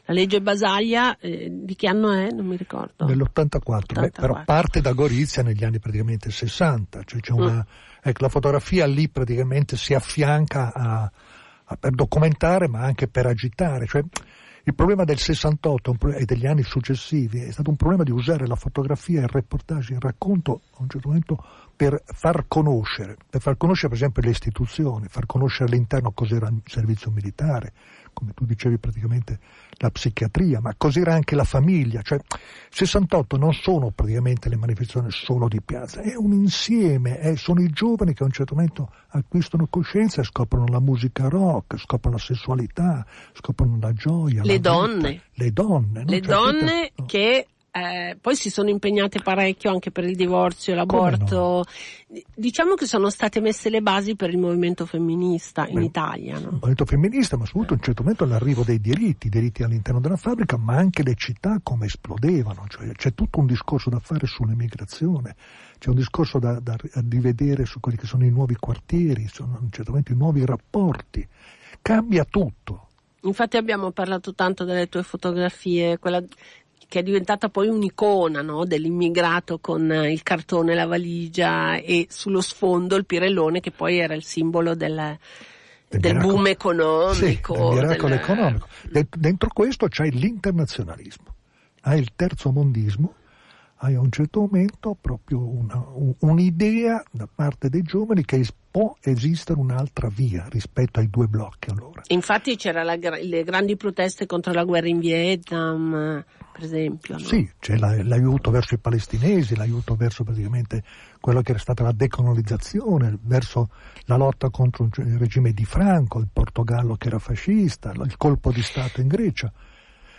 La 0.06 0.12
legge 0.12 0.42
Basaglia 0.42 1.16
eh, 1.18 1.48
di 1.50 1.74
che 1.76 1.86
anno 1.86 2.12
è? 2.12 2.30
Non 2.30 2.46
mi 2.46 2.56
ricordo. 2.56 3.06
Nell'84, 3.06 4.00
Beh, 4.00 4.10
però 4.10 4.42
parte 4.44 4.80
da 4.80 4.92
Gorizia 4.92 5.42
negli 5.42 5.64
anni 5.64 5.78
praticamente 5.78 6.30
60, 6.30 7.02
cioè 7.04 7.20
c'è 7.20 7.32
una, 7.32 7.54
mm. 7.54 8.00
ecco, 8.02 8.22
la 8.22 8.28
fotografia 8.28 8.86
lì 8.86 9.08
praticamente 9.08 9.76
si 9.76 9.94
affianca 9.94 10.72
a, 10.74 11.10
a, 11.64 11.76
per 11.76 11.92
documentare 11.92 12.68
ma 12.68 12.80
anche 12.80 13.08
per 13.08 13.26
agitare, 13.26 13.86
cioè 13.86 14.02
il 14.66 14.74
problema 14.74 15.04
del 15.04 15.18
68 15.18 15.96
e 16.16 16.24
degli 16.24 16.46
anni 16.46 16.62
successivi 16.62 17.42
è 17.42 17.50
stato 17.50 17.68
un 17.68 17.76
problema 17.76 18.02
di 18.02 18.10
usare 18.10 18.46
la 18.46 18.56
fotografia, 18.56 19.20
il 19.20 19.28
reportage, 19.28 19.92
il 19.92 20.00
racconto 20.00 20.62
a 20.72 20.82
un 20.82 20.88
certo 20.88 21.08
momento 21.08 21.44
per 21.76 22.02
far 22.04 22.46
conoscere, 22.46 23.16
per 23.28 23.40
far 23.40 23.56
conoscere 23.56 23.88
per 23.88 23.96
esempio 23.98 24.22
le 24.22 24.30
istituzioni, 24.30 25.06
far 25.08 25.26
conoscere 25.26 25.70
all'interno 25.70 26.12
cos'era 26.12 26.48
il 26.48 26.62
servizio 26.64 27.10
militare, 27.10 27.72
come 28.12 28.32
tu 28.32 28.44
dicevi 28.44 28.78
praticamente 28.78 29.38
la 29.78 29.90
psichiatria, 29.90 30.60
ma 30.60 30.74
cos'era 30.76 31.14
anche 31.14 31.34
la 31.34 31.44
famiglia, 31.44 32.00
cioè 32.02 32.18
68 32.70 33.36
non 33.36 33.52
sono 33.52 33.90
praticamente 33.90 34.48
le 34.48 34.56
manifestazioni 34.56 35.10
solo 35.10 35.48
di 35.48 35.60
piazza, 35.60 36.00
è 36.00 36.14
un 36.14 36.32
insieme, 36.32 37.18
è, 37.18 37.36
sono 37.36 37.60
i 37.60 37.68
giovani 37.70 38.14
che 38.14 38.22
a 38.22 38.26
un 38.26 38.32
certo 38.32 38.54
momento 38.54 38.90
acquistano 39.08 39.66
coscienza 39.66 40.20
e 40.20 40.24
scoprono 40.24 40.66
la 40.66 40.80
musica 40.80 41.28
rock, 41.28 41.76
scoprono 41.78 42.16
la 42.16 42.22
sessualità, 42.22 43.04
scoprono 43.32 43.78
la 43.80 43.92
gioia. 43.92 44.42
Le 44.42 44.54
la 44.54 44.58
donne. 44.60 45.10
Vita, 45.10 45.24
le 45.32 45.52
donne. 45.52 46.04
Le 46.04 46.20
cioè, 46.22 46.34
donne 46.34 46.92
no. 46.94 47.04
che 47.04 47.46
eh, 47.76 48.16
poi 48.20 48.36
si 48.36 48.50
sono 48.50 48.68
impegnate 48.68 49.20
parecchio 49.20 49.68
anche 49.68 49.90
per 49.90 50.04
il 50.04 50.14
divorzio 50.14 50.72
e 50.72 50.76
l'aborto. 50.76 51.36
No? 51.36 51.64
Diciamo 52.32 52.74
che 52.74 52.86
sono 52.86 53.10
state 53.10 53.40
messe 53.40 53.68
le 53.68 53.82
basi 53.82 54.14
per 54.14 54.30
il 54.30 54.38
movimento 54.38 54.86
femminista 54.86 55.66
in 55.66 55.80
Beh, 55.80 55.84
Italia. 55.84 56.34
No? 56.34 56.50
Il 56.50 56.52
movimento 56.52 56.84
femminista, 56.84 57.36
ma 57.36 57.44
soprattutto 57.46 57.72
a 57.72 57.76
un 57.78 57.82
certo 57.82 58.02
momento 58.02 58.26
l'arrivo 58.26 58.62
dei 58.62 58.80
diritti, 58.80 59.26
i 59.26 59.30
diritti 59.30 59.64
all'interno 59.64 59.98
della 59.98 60.14
fabbrica, 60.14 60.56
ma 60.56 60.76
anche 60.76 61.02
le 61.02 61.16
città 61.16 61.58
come 61.64 61.86
esplodevano. 61.86 62.64
Cioè, 62.68 62.92
c'è 62.92 63.12
tutto 63.12 63.40
un 63.40 63.46
discorso 63.46 63.90
da 63.90 63.98
fare 63.98 64.28
sull'emigrazione, 64.28 65.34
c'è 65.76 65.88
un 65.88 65.96
discorso 65.96 66.38
da, 66.38 66.60
da 66.60 66.76
rivedere 67.10 67.64
su 67.64 67.80
quelli 67.80 67.98
che 67.98 68.06
sono 68.06 68.24
i 68.24 68.30
nuovi 68.30 68.54
quartieri, 68.54 69.26
sono 69.26 69.58
certamente 69.72 70.12
i 70.12 70.16
nuovi 70.16 70.46
rapporti. 70.46 71.26
Cambia 71.82 72.24
tutto. 72.24 72.86
Infatti 73.22 73.56
abbiamo 73.56 73.90
parlato 73.90 74.34
tanto 74.34 74.64
delle 74.64 74.88
tue 74.88 75.02
fotografie, 75.02 75.98
quella 75.98 76.22
che 76.94 77.00
è 77.00 77.02
diventata 77.02 77.48
poi 77.48 77.66
un'icona 77.66 78.40
no? 78.40 78.64
dell'immigrato 78.64 79.58
con 79.58 79.90
il 80.08 80.22
cartone, 80.22 80.76
la 80.76 80.86
valigia 80.86 81.74
e 81.74 82.06
sullo 82.08 82.40
sfondo 82.40 82.94
il 82.94 83.04
pirellone 83.04 83.58
che 83.58 83.72
poi 83.72 83.98
era 83.98 84.14
il 84.14 84.22
simbolo 84.22 84.76
del, 84.76 85.18
del, 85.88 86.00
del 86.00 86.16
boom 86.18 86.46
economico. 86.46 87.54
Sì, 87.56 87.64
del 87.64 87.74
miracolo 87.74 88.14
del... 88.14 88.22
economico. 88.22 88.68
Dentro 89.10 89.48
questo 89.52 89.88
c'è 89.88 90.06
l'internazionalismo, 90.06 91.34
hai 91.80 91.98
il 91.98 92.12
terzo 92.14 92.52
mondismo, 92.52 93.14
hai 93.78 93.94
a 93.94 94.00
un 94.00 94.10
certo 94.10 94.40
momento 94.40 94.96
proprio 94.98 95.40
una, 95.40 95.84
un'idea 96.20 97.02
da 97.10 97.28
parte 97.32 97.68
dei 97.68 97.82
giovani 97.82 98.24
che 98.24 98.46
può 98.70 98.96
esistere 99.00 99.60
un'altra 99.60 100.08
via 100.08 100.46
rispetto 100.48 101.00
ai 101.00 101.08
due 101.08 101.26
blocchi 101.26 101.70
allora. 101.70 102.02
Infatti 102.08 102.56
c'erano 102.56 102.94
le 102.94 103.44
grandi 103.44 103.76
proteste 103.76 104.26
contro 104.26 104.52
la 104.52 104.64
guerra 104.64 104.88
in 104.88 104.98
Vietnam, 104.98 106.24
per 106.52 106.64
esempio. 106.64 107.14
No? 107.14 107.24
Sì, 107.24 107.48
c'è 107.58 107.76
la, 107.76 108.02
l'aiuto 108.02 108.50
verso 108.50 108.74
i 108.74 108.78
palestinesi, 108.78 109.54
l'aiuto 109.54 109.94
verso 109.94 110.24
praticamente 110.24 110.82
quello 111.20 111.42
che 111.42 111.50
era 111.50 111.60
stata 111.60 111.82
la 111.82 111.92
decolonizzazione, 111.92 113.18
verso 113.22 113.70
la 114.06 114.16
lotta 114.16 114.50
contro 114.50 114.88
il 114.96 115.18
regime 115.18 115.52
di 115.52 115.64
Franco, 115.64 116.18
il 116.18 116.28
Portogallo 116.32 116.96
che 116.96 117.08
era 117.08 117.18
fascista, 117.18 117.92
il 117.92 118.16
colpo 118.16 118.50
di 118.50 118.62
Stato 118.62 119.00
in 119.00 119.08
Grecia. 119.08 119.52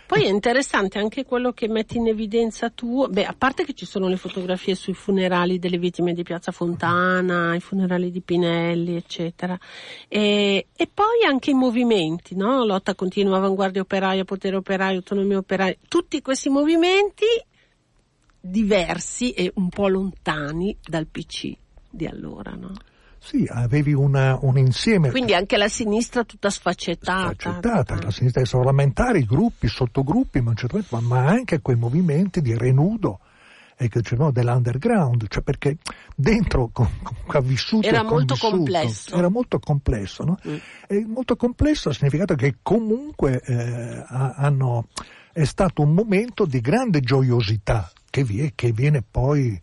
Poi 0.06 0.24
è 0.24 0.28
interessante 0.28 0.98
anche 0.98 1.24
quello 1.24 1.52
che 1.52 1.66
metti 1.66 1.96
in 1.96 2.06
evidenza 2.06 2.70
tu, 2.70 3.08
beh, 3.08 3.24
a 3.24 3.34
parte 3.36 3.64
che 3.64 3.72
ci 3.72 3.84
sono 3.84 4.06
le 4.06 4.16
fotografie 4.16 4.76
sui 4.76 4.94
funerali 4.94 5.58
delle 5.58 5.78
vittime 5.78 6.12
di 6.12 6.22
Piazza 6.22 6.52
Fontana, 6.52 7.56
i 7.56 7.60
funerali 7.60 8.12
di 8.12 8.20
Pinelli, 8.20 8.94
eccetera, 8.94 9.58
e, 10.06 10.68
e 10.76 10.90
poi 10.92 11.24
anche 11.26 11.50
i 11.50 11.54
movimenti, 11.54 12.36
no? 12.36 12.64
Lotta 12.64 12.94
continua, 12.94 13.38
avanguardia 13.38 13.82
operaia, 13.82 14.24
potere 14.24 14.54
operaio, 14.54 14.98
autonomia 14.98 15.38
operaia, 15.38 15.76
tutti 15.88 16.22
questi 16.22 16.50
movimenti 16.50 17.26
diversi 18.40 19.32
e 19.32 19.50
un 19.56 19.68
po' 19.70 19.88
lontani 19.88 20.76
dal 20.86 21.08
PC 21.08 21.52
di 21.90 22.06
allora, 22.06 22.52
no? 22.52 22.72
Sì, 23.26 23.44
avevi 23.50 23.92
una, 23.92 24.38
un 24.40 24.56
insieme. 24.56 25.10
Quindi 25.10 25.34
anche 25.34 25.56
la 25.56 25.66
sinistra 25.66 26.22
tutta 26.22 26.48
sfaccettata. 26.48 27.34
Sfaccettata, 27.36 28.00
la 28.00 28.12
sinistra 28.12 28.40
dei 28.40 28.48
parlamentari, 28.48 29.18
i 29.18 29.24
gruppi, 29.24 29.66
sottogruppi, 29.66 30.40
ma, 30.40 30.54
ma 31.00 31.26
anche 31.26 31.60
quei 31.60 31.74
movimenti 31.74 32.40
di 32.40 32.56
renudo 32.56 33.18
e 33.76 33.88
che 33.88 34.00
no, 34.16 34.30
dell'underground, 34.30 35.26
cioè 35.28 35.42
perché 35.42 35.78
dentro 36.14 36.70
comunque 36.72 37.38
ha 37.38 37.40
vissuto 37.40 37.88
era 37.88 38.04
molto 38.04 38.36
complesso. 38.36 39.16
Era 39.16 39.28
molto 39.28 39.58
complesso, 39.58 40.22
no? 40.22 40.38
Mm. 40.46 40.56
E 40.86 41.04
molto 41.04 41.34
complesso 41.34 41.88
ha 41.88 41.92
significato 41.92 42.36
che 42.36 42.58
comunque 42.62 43.42
eh, 43.44 44.04
hanno, 44.08 44.86
è 45.32 45.42
stato 45.42 45.82
un 45.82 45.92
momento 45.94 46.46
di 46.46 46.60
grande 46.60 47.00
gioiosità 47.00 47.90
che, 48.08 48.22
vi, 48.22 48.52
che 48.54 48.70
viene 48.70 49.02
poi 49.02 49.60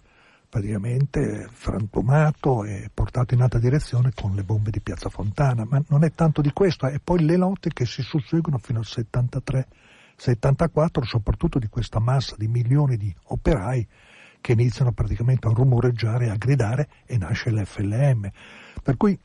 praticamente 0.54 1.48
frantumato 1.52 2.64
e 2.64 2.88
portato 2.94 3.34
in 3.34 3.42
altra 3.42 3.58
direzione 3.58 4.12
con 4.14 4.36
le 4.36 4.44
bombe 4.44 4.70
di 4.70 4.82
Piazza 4.82 5.10
Fontana, 5.10 5.66
ma 5.68 5.82
non 5.88 6.04
è 6.04 6.14
tanto 6.14 6.42
di 6.42 6.52
questo, 6.54 6.86
è 6.86 7.00
poi 7.04 7.26
le 7.26 7.38
lotte 7.38 7.72
che 7.74 7.88
si 7.88 8.04
susseguono 8.04 8.60
fino 8.60 8.78
al 8.78 8.86
73, 8.86 9.68
74, 10.16 11.06
soprattutto 11.06 11.58
di 11.58 11.68
questa 11.70 11.98
massa 11.98 12.36
di 12.38 12.48
milioni 12.48 12.98
di 12.98 13.12
operai 13.30 13.88
che 14.42 14.52
iniziano 14.52 14.92
praticamente 14.92 15.48
a 15.48 15.52
rumoreggiare, 15.52 16.30
a 16.30 16.36
gridare 16.36 16.88
e 17.08 17.18
nasce 17.18 17.50
l'FLM. 17.50 18.30
Per 18.84 18.96
cui 18.96 19.18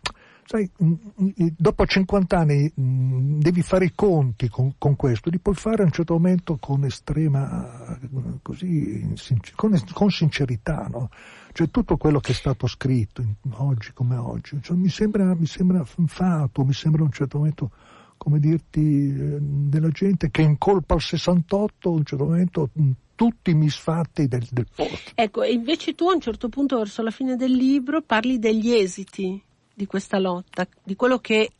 sai, 0.48 0.68
mm, 0.82 0.92
mm, 1.22 1.46
dopo 1.58 1.84
50 1.84 2.38
anni 2.38 2.72
mm, 2.80 3.38
devi 3.38 3.60
fare 3.60 3.84
i 3.84 3.92
conti 3.94 4.48
con, 4.48 4.72
con, 4.78 4.96
questo, 4.96 5.28
li 5.28 5.38
puoi 5.38 5.54
fare 5.54 5.82
a 5.82 5.84
un 5.84 5.92
certo 5.92 6.14
momento 6.14 6.56
con 6.58 6.84
estrema, 6.84 7.98
così, 8.40 9.14
con, 9.54 9.78
con 9.92 10.10
sincerità, 10.10 10.88
no? 10.90 11.10
Cioè 11.52 11.68
tutto 11.68 11.98
quello 11.98 12.18
che 12.20 12.32
è 12.32 12.34
stato 12.34 12.66
scritto 12.66 13.22
oggi 13.56 13.92
come 13.92 14.16
oggi, 14.16 14.58
cioè, 14.62 14.74
mi, 14.74 14.88
sembra, 14.88 15.34
mi 15.34 15.44
sembra 15.44 15.84
fatto, 15.84 16.64
mi 16.64 16.72
sembra 16.72 17.02
a 17.02 17.04
un 17.04 17.12
certo 17.12 17.36
momento 17.36 17.70
come 18.16 18.40
dirti, 18.40 18.80
eh, 18.80 19.38
della 19.40 19.90
gente 19.90 20.30
che 20.30 20.40
incolpa 20.40 20.94
il 20.94 21.02
68 21.02 21.88
a 21.88 21.92
un 21.92 22.04
certo 22.04 22.24
momento 22.24 22.70
tutti 23.14 23.50
i 23.50 23.54
misfatti 23.54 24.28
del, 24.28 24.46
del 24.50 24.66
posto. 24.74 25.10
Ecco, 25.14 25.42
e 25.42 25.52
invece 25.52 25.94
tu 25.94 26.08
a 26.08 26.14
un 26.14 26.20
certo 26.20 26.48
punto 26.48 26.78
verso 26.78 27.02
la 27.02 27.10
fine 27.10 27.36
del 27.36 27.52
libro 27.52 28.00
parli 28.00 28.38
degli 28.38 28.72
esiti 28.72 29.42
di 29.78 29.86
questa 29.86 30.18
lotta, 30.18 30.66
di 30.82 30.96
quello 30.96 31.20
che 31.20 31.52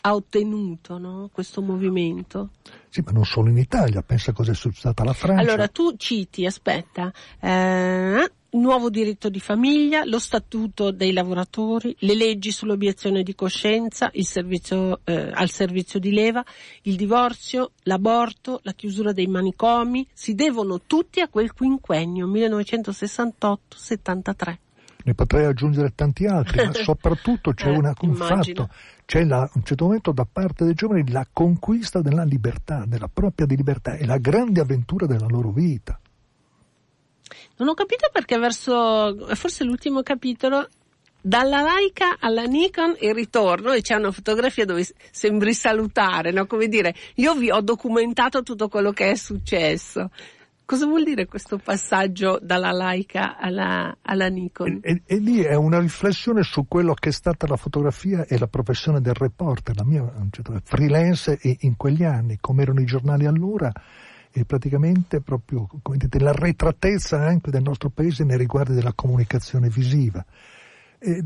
ha 0.00 0.14
ottenuto 0.14 0.96
no? 0.96 1.28
questo 1.30 1.60
movimento. 1.60 2.52
Sì, 2.88 3.02
ma 3.04 3.12
non 3.12 3.26
solo 3.26 3.50
in 3.50 3.58
Italia, 3.58 4.00
pensa 4.00 4.32
cosa 4.32 4.52
è 4.52 4.54
successa 4.54 4.94
alla 4.96 5.12
Francia. 5.12 5.42
Allora, 5.42 5.68
tu 5.68 5.94
citi, 5.96 6.46
aspetta, 6.46 7.12
eh, 7.38 8.32
nuovo 8.52 8.88
diritto 8.88 9.28
di 9.28 9.40
famiglia, 9.40 10.06
lo 10.06 10.18
statuto 10.18 10.90
dei 10.90 11.12
lavoratori, 11.12 11.94
le 11.98 12.14
leggi 12.14 12.50
sull'obiezione 12.50 13.22
di 13.22 13.34
coscienza, 13.34 14.08
il 14.14 14.24
servizio, 14.24 15.00
eh, 15.04 15.30
al 15.34 15.50
servizio 15.50 16.00
di 16.00 16.12
leva, 16.12 16.42
il 16.82 16.96
divorzio, 16.96 17.72
l'aborto, 17.82 18.60
la 18.62 18.72
chiusura 18.72 19.12
dei 19.12 19.26
manicomi, 19.26 20.08
si 20.14 20.34
devono 20.34 20.80
tutti 20.86 21.20
a 21.20 21.28
quel 21.28 21.52
quinquennio 21.52 22.26
1968-73 22.26 24.64
ne 25.06 25.14
potrei 25.14 25.44
aggiungere 25.44 25.92
tanti 25.94 26.26
altri, 26.26 26.66
ma 26.66 26.72
soprattutto 26.74 27.52
c'è 27.52 27.68
eh, 27.68 27.76
una, 27.76 27.94
un 28.00 28.14
fatto, 28.16 28.68
c'è 29.04 29.24
la, 29.24 29.42
a 29.42 29.50
un 29.54 29.62
certo 29.62 29.84
momento 29.84 30.10
da 30.10 30.26
parte 30.30 30.64
dei 30.64 30.74
giovani 30.74 31.08
la 31.10 31.24
conquista 31.32 32.00
della 32.00 32.24
libertà, 32.24 32.84
della 32.86 33.08
propria 33.08 33.46
libertà, 33.46 33.94
è 33.94 34.04
la 34.04 34.18
grande 34.18 34.60
avventura 34.60 35.06
della 35.06 35.26
loro 35.28 35.52
vita. 35.52 35.98
Non 37.58 37.68
ho 37.68 37.74
capito 37.74 38.08
perché 38.12 38.36
verso, 38.36 39.16
forse 39.34 39.62
l'ultimo 39.62 40.02
capitolo, 40.02 40.68
dalla 41.20 41.62
Leica 41.62 42.16
alla 42.18 42.44
Nikon 42.44 42.96
il 43.00 43.14
ritorno 43.14 43.72
e 43.72 43.82
c'è 43.82 43.94
una 43.94 44.10
fotografia 44.10 44.64
dove 44.64 44.86
sembri 45.10 45.54
salutare, 45.54 46.32
no? 46.32 46.46
Come 46.46 46.66
dire, 46.66 46.94
io 47.14 47.34
vi 47.34 47.50
ho 47.50 47.60
documentato 47.60 48.42
tutto 48.42 48.68
quello 48.68 48.90
che 48.90 49.12
è 49.12 49.14
successo. 49.14 50.10
Cosa 50.66 50.86
vuol 50.86 51.04
dire 51.04 51.26
questo 51.26 51.58
passaggio 51.58 52.40
dalla 52.42 52.72
Leica 52.72 53.38
alla, 53.38 53.98
alla 54.02 54.26
Nikon? 54.26 54.80
E, 54.82 54.90
e, 54.90 55.02
e, 55.06 55.18
lì 55.18 55.40
è 55.40 55.54
una 55.54 55.78
riflessione 55.78 56.42
su 56.42 56.66
quello 56.66 56.92
che 56.92 57.10
è 57.10 57.12
stata 57.12 57.46
la 57.46 57.54
fotografia 57.54 58.26
e 58.26 58.36
la 58.36 58.48
professione 58.48 59.00
del 59.00 59.14
reporter, 59.14 59.76
la 59.76 59.84
mia 59.84 60.12
cioè, 60.32 60.60
freelance 60.64 61.38
in 61.60 61.76
quegli 61.76 62.02
anni, 62.02 62.38
come 62.40 62.62
erano 62.62 62.80
i 62.80 62.84
giornali 62.84 63.26
allora 63.26 63.70
e 64.32 64.44
praticamente 64.44 65.20
proprio 65.20 65.68
come 65.80 65.98
dite, 65.98 66.18
l'arretratezza 66.18 67.16
anche 67.16 67.52
del 67.52 67.62
nostro 67.62 67.90
paese 67.90 68.24
nei 68.24 68.36
riguardi 68.36 68.74
della 68.74 68.92
comunicazione 68.92 69.68
visiva. 69.68 70.24
Eh, 71.06 71.22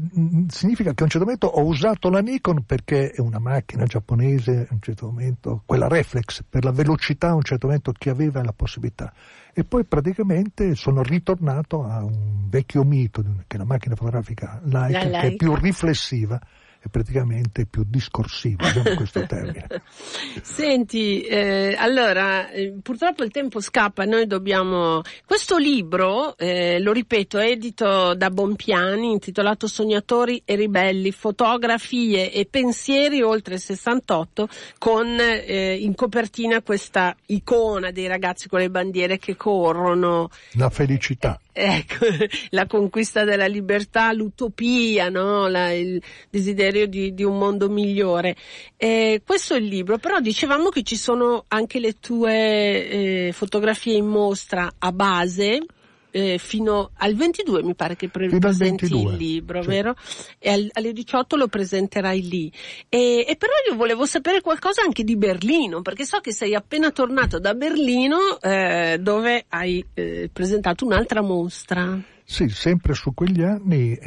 significa 0.48 0.92
che 0.92 1.00
a 1.00 1.04
un 1.04 1.08
certo 1.08 1.24
momento 1.24 1.46
ho 1.46 1.64
usato 1.64 2.10
la 2.10 2.20
Nikon 2.20 2.64
perché 2.66 3.12
è 3.12 3.20
una 3.20 3.38
macchina 3.38 3.84
giapponese, 3.84 4.66
a 4.68 4.74
un 4.74 4.82
certo 4.82 5.06
momento, 5.06 5.62
quella 5.64 5.88
reflex, 5.88 6.44
per 6.46 6.64
la 6.64 6.70
velocità 6.70 7.28
a 7.28 7.34
un 7.34 7.42
certo 7.42 7.66
momento 7.66 7.90
che 7.96 8.10
aveva 8.10 8.44
la 8.44 8.52
possibilità. 8.52 9.10
E 9.54 9.64
poi 9.64 9.84
praticamente 9.84 10.74
sono 10.74 11.02
ritornato 11.02 11.82
a 11.82 12.04
un 12.04 12.46
vecchio 12.50 12.84
mito, 12.84 13.22
che 13.46 13.56
è 13.56 13.58
la 13.58 13.64
macchina 13.64 13.94
fotografica 13.94 14.60
Leica, 14.64 15.00
che 15.00 15.20
è 15.28 15.36
più 15.36 15.54
riflessiva 15.54 16.38
è 16.82 16.88
praticamente 16.88 17.66
più 17.66 17.84
discorsivo, 17.86 18.64
usiamo 18.64 18.94
questo 18.94 19.26
termine. 19.26 19.66
Senti, 20.40 21.20
eh, 21.20 21.76
allora, 21.78 22.48
eh, 22.50 22.72
purtroppo 22.82 23.22
il 23.22 23.30
tempo 23.30 23.60
scappa, 23.60 24.04
noi 24.06 24.26
dobbiamo... 24.26 25.02
Questo 25.26 25.58
libro, 25.58 26.38
eh, 26.38 26.80
lo 26.80 26.92
ripeto, 26.92 27.36
è 27.36 27.50
edito 27.50 28.14
da 28.14 28.30
Bompiani, 28.30 29.10
intitolato 29.10 29.66
Sognatori 29.66 30.40
e 30.46 30.54
ribelli, 30.54 31.12
fotografie 31.12 32.32
e 32.32 32.46
pensieri 32.46 33.20
oltre 33.20 33.58
68, 33.58 34.48
con 34.78 35.18
eh, 35.20 35.74
in 35.74 35.94
copertina 35.94 36.62
questa 36.62 37.14
icona 37.26 37.90
dei 37.90 38.06
ragazzi 38.06 38.48
con 38.48 38.60
le 38.60 38.70
bandiere 38.70 39.18
che 39.18 39.36
corrono. 39.36 40.30
La 40.52 40.70
felicità. 40.70 41.38
Ecco, 41.52 42.06
la 42.50 42.66
conquista 42.66 43.24
della 43.24 43.46
libertà, 43.46 44.12
l'utopia, 44.12 45.08
no? 45.08 45.48
la, 45.48 45.72
il 45.72 46.00
desiderio 46.28 46.86
di, 46.86 47.12
di, 47.14 47.24
un 47.24 47.38
mondo 47.38 47.68
migliore. 47.68 48.36
Eh, 48.76 49.22
questo 49.24 49.54
è 49.54 49.58
il 49.58 49.66
libro, 49.66 49.98
però 49.98 50.20
dicevamo 50.20 50.68
che 50.68 50.82
ci 50.82 50.96
sono 50.96 51.44
anche 51.48 51.80
le 51.80 51.94
tue 51.98 53.28
eh, 53.28 53.32
fotografie 53.32 53.96
in 53.96 54.06
mostra 54.06 54.70
a 54.78 54.92
base, 54.92 55.60
eh, 56.10 56.38
fino 56.38 56.90
al 56.94 57.14
22 57.14 57.62
mi 57.62 57.74
pare 57.74 57.96
che 57.96 58.08
pre- 58.08 58.28
presenti 58.38 58.84
il 58.86 59.14
libro, 59.16 59.62
sì. 59.62 59.68
vero? 59.68 59.94
E 60.38 60.50
al, 60.50 60.68
alle 60.72 60.92
18 60.92 61.36
lo 61.36 61.48
presenterai 61.48 62.28
lì. 62.28 62.52
E, 62.88 63.24
e, 63.28 63.36
però 63.36 63.52
io 63.68 63.76
volevo 63.76 64.06
sapere 64.06 64.40
qualcosa 64.40 64.82
anche 64.82 65.04
di 65.04 65.16
Berlino, 65.16 65.82
perché 65.82 66.04
so 66.04 66.20
che 66.20 66.32
sei 66.32 66.54
appena 66.54 66.90
tornato 66.90 67.38
da 67.38 67.54
Berlino 67.54 68.40
eh, 68.40 68.98
dove 69.00 69.44
hai 69.48 69.84
eh, 69.94 70.30
presentato 70.32 70.84
un'altra 70.84 71.22
mostra. 71.22 71.98
Sì, 72.24 72.48
sempre 72.48 72.94
su 72.94 73.12
quegli 73.12 73.42
anni, 73.42 73.98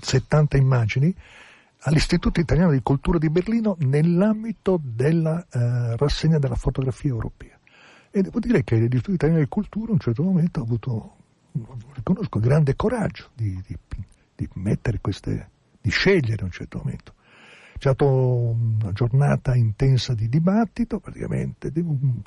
70 0.00 0.56
eh, 0.56 0.60
immagini 0.60 1.14
all'Istituto 1.80 2.40
Italiano 2.40 2.72
di 2.72 2.80
Cultura 2.82 3.18
di 3.18 3.30
Berlino 3.30 3.76
nell'ambito 3.80 4.80
della 4.82 5.46
eh, 5.50 5.96
rassegna 5.96 6.38
della 6.38 6.56
fotografia 6.56 7.10
europea. 7.10 7.57
E 8.10 8.22
devo 8.22 8.38
dire 8.38 8.64
che 8.64 8.76
l'Istituto 8.76 9.12
Italiano 9.12 9.42
di 9.42 9.48
Cultura 9.48 9.90
a 9.90 9.92
un 9.92 10.00
certo 10.00 10.22
momento 10.22 10.60
ha 10.60 10.62
avuto, 10.62 11.16
riconosco, 11.94 12.38
grande 12.40 12.74
coraggio 12.74 13.30
di, 13.34 13.62
di, 13.66 13.76
di 14.34 14.48
mettere 14.54 14.98
queste, 15.00 15.50
di 15.80 15.90
scegliere 15.90 16.42
a 16.42 16.44
un 16.46 16.50
certo 16.50 16.78
momento. 16.78 17.14
C'è 17.78 17.92
stata 17.92 18.04
una 18.06 18.92
giornata 18.92 19.54
intensa 19.54 20.14
di 20.14 20.28
dibattito, 20.28 20.98
praticamente, 20.98 21.70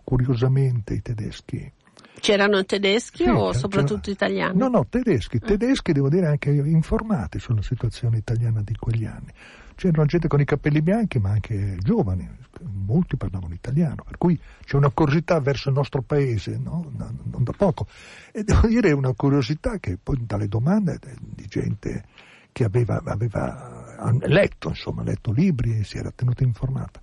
curiosamente 0.04 0.94
i 0.94 1.02
tedeschi. 1.02 1.72
C'erano 2.20 2.64
tedeschi 2.66 3.24
sì, 3.24 3.30
o 3.30 3.52
soprattutto 3.54 4.10
italiani? 4.10 4.58
No, 4.58 4.68
no, 4.68 4.86
tedeschi. 4.88 5.38
Ah. 5.42 5.48
Tedeschi, 5.48 5.92
devo 5.92 6.10
dire, 6.10 6.28
anche 6.28 6.52
informati 6.52 7.40
sulla 7.40 7.62
situazione 7.64 8.18
italiana 8.18 8.62
di 8.62 8.76
quegli 8.76 9.06
anni. 9.06 9.32
C'era 9.76 10.06
gente 10.06 10.28
con 10.28 10.40
i 10.40 10.46
capelli 10.46 10.82
bianchi, 10.82 11.18
ma 11.18 11.32
anche 11.32 11.78
giovani, 11.82 12.30
molti 12.62 13.18
parlavano 13.18 13.54
italiano, 13.54 14.04
per 14.06 14.18
cui 14.18 14.40
c'è 14.64 14.76
una 14.76 14.90
curiosità 14.90 15.40
verso 15.40 15.70
il 15.70 15.76
nostro 15.76 16.02
paese, 16.02 16.58
no? 16.58 16.92
non 16.96 17.44
da 17.44 17.54
poco. 17.56 17.88
E 18.32 18.44
devo 18.44 18.68
dire 18.68 18.92
una 18.92 19.14
curiosità 19.14 19.78
che 19.80 19.98
poi 20.02 20.18
dalle 20.22 20.48
domande 20.48 21.00
di 21.20 21.48
gente 21.48 22.04
che 22.52 22.64
aveva, 22.64 23.02
aveva 23.04 24.18
letto, 24.22 24.70
insomma, 24.70 25.04
letto 25.04 25.32
libri 25.32 25.80
e 25.80 25.84
si 25.84 25.98
era 25.98 26.12
tenuta 26.12 26.44
informata. 26.44 27.02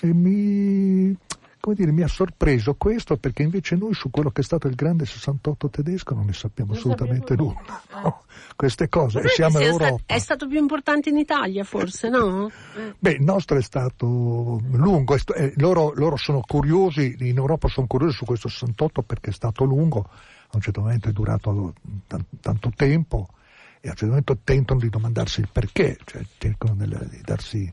E 0.00 0.12
mi, 0.12 1.16
come 1.60 1.74
dire, 1.74 1.92
mi 1.92 2.02
ha 2.02 2.08
sorpreso 2.08 2.74
questo 2.74 3.18
perché 3.18 3.42
invece 3.42 3.76
noi 3.76 3.92
su 3.92 4.10
quello 4.10 4.30
che 4.30 4.40
è 4.40 4.44
stato 4.44 4.66
il 4.66 4.74
grande 4.74 5.04
68 5.04 5.68
tedesco 5.68 6.14
non 6.14 6.24
ne 6.24 6.32
sappiamo 6.32 6.70
non 6.70 6.78
assolutamente 6.78 7.36
nulla. 7.36 7.82
No? 8.02 8.24
Queste 8.56 8.88
cose, 8.88 9.20
e 9.20 9.28
siamo 9.28 9.60
in 9.60 9.66
Europa. 9.66 10.02
È 10.06 10.18
stato 10.18 10.48
più 10.48 10.58
importante 10.58 11.10
in 11.10 11.18
Italia 11.18 11.62
forse, 11.64 12.08
no? 12.08 12.50
Beh, 12.98 13.12
il 13.12 13.22
nostro 13.22 13.58
è 13.58 13.62
stato 13.62 14.60
lungo, 14.72 15.16
eh, 15.34 15.52
loro, 15.56 15.92
loro, 15.94 16.16
sono 16.16 16.40
curiosi, 16.40 17.16
in 17.18 17.36
Europa 17.36 17.68
sono 17.68 17.86
curiosi 17.86 18.16
su 18.16 18.24
questo 18.24 18.48
68 18.48 19.02
perché 19.02 19.30
è 19.30 19.34
stato 19.34 19.64
lungo, 19.64 20.08
a 20.08 20.50
un 20.52 20.60
certo 20.60 20.80
momento 20.80 21.08
è 21.08 21.12
durato 21.12 21.74
t- 22.06 22.24
tanto 22.40 22.72
tempo 22.74 23.28
e 23.80 23.88
a 23.88 23.90
un 23.90 23.96
certo 23.96 24.06
momento 24.06 24.38
tentano 24.42 24.80
di 24.80 24.88
domandarsi 24.88 25.40
il 25.40 25.48
perché, 25.52 25.98
cioè 26.04 26.22
cercano 26.38 26.74
di 26.74 27.20
darsi 27.22 27.72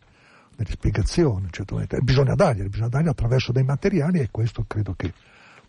delle 0.57 0.71
spiegazioni, 0.71 1.47
certamente. 1.51 1.99
bisogna 2.01 2.33
dargliele, 2.33 2.69
bisogna 2.69 2.89
dargliele 2.89 3.11
attraverso 3.11 3.51
dei 3.51 3.63
materiali 3.63 4.19
e 4.19 4.29
questo 4.31 4.65
credo 4.67 4.95
che 4.97 5.13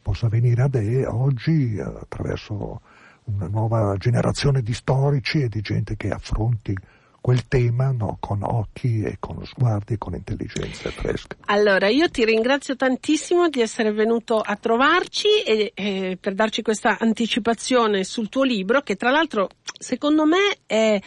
possa 0.01 0.27
avvenire 0.27 0.62
ad 0.62 0.74
oggi 1.07 1.79
attraverso 1.79 2.81
una 3.24 3.46
nuova 3.48 3.94
generazione 3.98 4.62
di 4.62 4.72
storici 4.72 5.42
e 5.42 5.48
di 5.48 5.61
gente 5.61 5.96
che 5.96 6.09
affronti 6.09 6.74
quel 7.20 7.46
tema 7.46 7.90
no, 7.90 8.16
con 8.20 8.42
occhi 8.42 9.03
e 9.03 9.16
con 9.18 9.44
sguardi 9.44 9.94
e 9.94 9.98
con 9.98 10.14
intelligenza 10.14 10.88
fresca. 10.90 11.37
Allora, 11.46 11.88
io 11.88 12.09
ti 12.09 12.24
ringrazio 12.24 12.74
tantissimo 12.74 13.51
di 13.51 13.61
essere 13.61 13.92
venuto 13.92 14.40
a 14.40 14.57
trovarci 14.57 15.42
e, 15.44 15.72
e 15.74 16.16
per 16.18 16.35
darci 16.35 16.62
questa 16.62 16.96
anticipazione 16.98 18.05
sul 18.05 18.31
tuo 18.31 18.44
libro, 18.44 18.81
che 18.81 18.96
tra 18.96 19.11
l'altro 19.11 19.51
secondo 19.79 20.24
me 20.24 20.59
è 20.64 20.98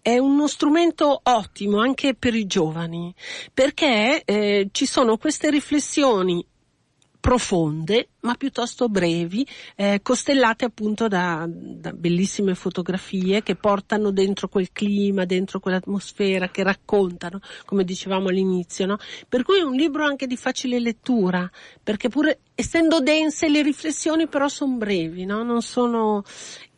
è 0.00 0.18
uno 0.18 0.46
strumento 0.46 1.20
ottimo 1.22 1.80
anche 1.80 2.14
per 2.14 2.34
i 2.34 2.46
giovani 2.46 3.14
perché 3.52 4.22
eh, 4.24 4.68
ci 4.72 4.86
sono 4.86 5.16
queste 5.16 5.50
riflessioni 5.50 6.44
profonde 7.20 8.08
ma 8.20 8.34
piuttosto 8.34 8.88
brevi, 8.88 9.46
eh, 9.76 10.00
costellate 10.02 10.64
appunto 10.64 11.08
da, 11.08 11.46
da, 11.48 11.92
bellissime 11.92 12.54
fotografie 12.54 13.42
che 13.42 13.54
portano 13.54 14.10
dentro 14.10 14.48
quel 14.48 14.70
clima, 14.72 15.24
dentro 15.24 15.60
quell'atmosfera, 15.60 16.48
che 16.48 16.62
raccontano, 16.62 17.40
come 17.64 17.84
dicevamo 17.84 18.28
all'inizio, 18.28 18.86
no? 18.86 18.98
Per 19.28 19.44
cui 19.44 19.58
è 19.58 19.62
un 19.62 19.74
libro 19.74 20.04
anche 20.04 20.26
di 20.26 20.36
facile 20.36 20.80
lettura, 20.80 21.48
perché 21.82 22.08
pur 22.08 22.36
essendo 22.54 23.00
dense 23.00 23.48
le 23.48 23.62
riflessioni 23.62 24.26
però 24.26 24.48
sono 24.48 24.76
brevi, 24.76 25.24
no? 25.24 25.42
Non 25.42 25.62
sono, 25.62 26.24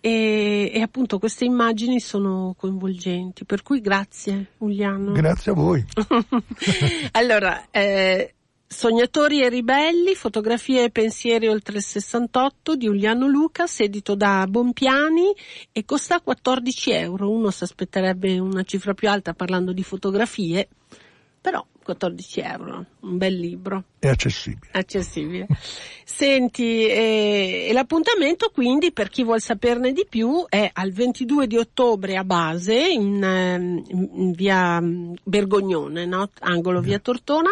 e, 0.01 0.71
e, 0.73 0.81
appunto 0.81 1.19
queste 1.19 1.45
immagini 1.45 2.01
sono 2.01 2.55
coinvolgenti, 2.57 3.45
per 3.45 3.63
cui 3.63 3.81
grazie 3.81 4.53
Uliano. 4.59 5.13
Grazie 5.13 5.53
a 5.53 5.55
voi. 5.55 5.85
allora, 7.13 7.67
eh, 7.71 8.35
Sognatori 8.73 9.43
e 9.43 9.49
ribelli, 9.49 10.15
fotografie 10.15 10.85
e 10.85 10.91
pensieri 10.91 11.49
oltre 11.49 11.79
il 11.79 11.83
68 11.83 12.77
di 12.77 12.87
Uliano 12.87 13.27
Lucas, 13.27 13.81
edito 13.81 14.15
da 14.15 14.47
Bompiani 14.49 15.35
e 15.73 15.85
costa 15.85 16.21
14 16.21 16.93
euro. 16.93 17.31
Uno 17.31 17.51
si 17.51 17.65
aspetterebbe 17.65 18.39
una 18.39 18.63
cifra 18.63 18.95
più 18.95 19.09
alta 19.09 19.35
parlando 19.35 19.73
di 19.73 19.83
fotografie, 19.83 20.69
però 21.41 21.67
14 21.91 22.41
euro, 22.41 22.87
un 23.01 23.19
bel 23.19 23.35
libro. 23.35 23.85
È 23.99 24.09
accessibile. 24.09 24.71
Accessibile. 24.73 25.49
Senti, 26.05 26.87
eh, 26.87 27.71
l'appuntamento 27.73 28.51
quindi 28.51 28.93
per 28.93 29.09
chi 29.09 29.25
vuol 29.25 29.41
saperne 29.41 29.93
di 29.93 30.07
più 30.09 30.45
è 30.49 30.71
al 30.73 30.93
22 30.93 31.47
di 31.49 31.57
ottobre 31.57 32.17
a 32.17 32.23
base 32.23 32.79
in, 32.79 33.23
ehm, 33.23 33.83
in 33.89 34.33
via 34.33 34.81
mm, 34.81 35.15
Bergognone, 35.25 36.07
no? 36.07 36.31
angolo 36.41 36.81
via 36.81 37.01
Tortona, 37.01 37.51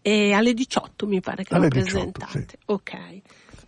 e 0.00 0.32
alle 0.32 0.54
18 0.54 1.06
mi 1.06 1.20
pare 1.20 1.42
che 1.42 1.54
alle 1.54 1.64
lo 1.64 1.80
18, 1.80 1.90
presentate. 1.90 2.46
Sì. 2.48 2.56
Ok. 2.66 2.92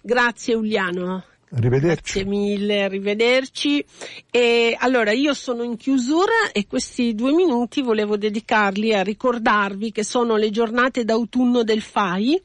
Grazie 0.03 0.55
Uliano. 0.55 1.25
Arrivederci. 1.55 2.23
Grazie 2.23 2.25
mille, 2.25 2.83
arrivederci. 2.83 3.85
E 4.31 4.77
allora 4.79 5.13
io 5.13 5.35
sono 5.35 5.63
in 5.63 5.77
chiusura 5.77 6.51
e 6.53 6.67
questi 6.67 7.15
due 7.15 7.33
minuti 7.33 7.83
volevo 7.83 8.17
dedicarli 8.17 8.95
a 8.95 9.03
ricordarvi 9.03 9.93
che 9.93 10.03
sono 10.03 10.37
le 10.37 10.51
giornate 10.51 11.05
d'autunno 11.05 11.63
del 11.63 11.83
FAI 11.83 12.43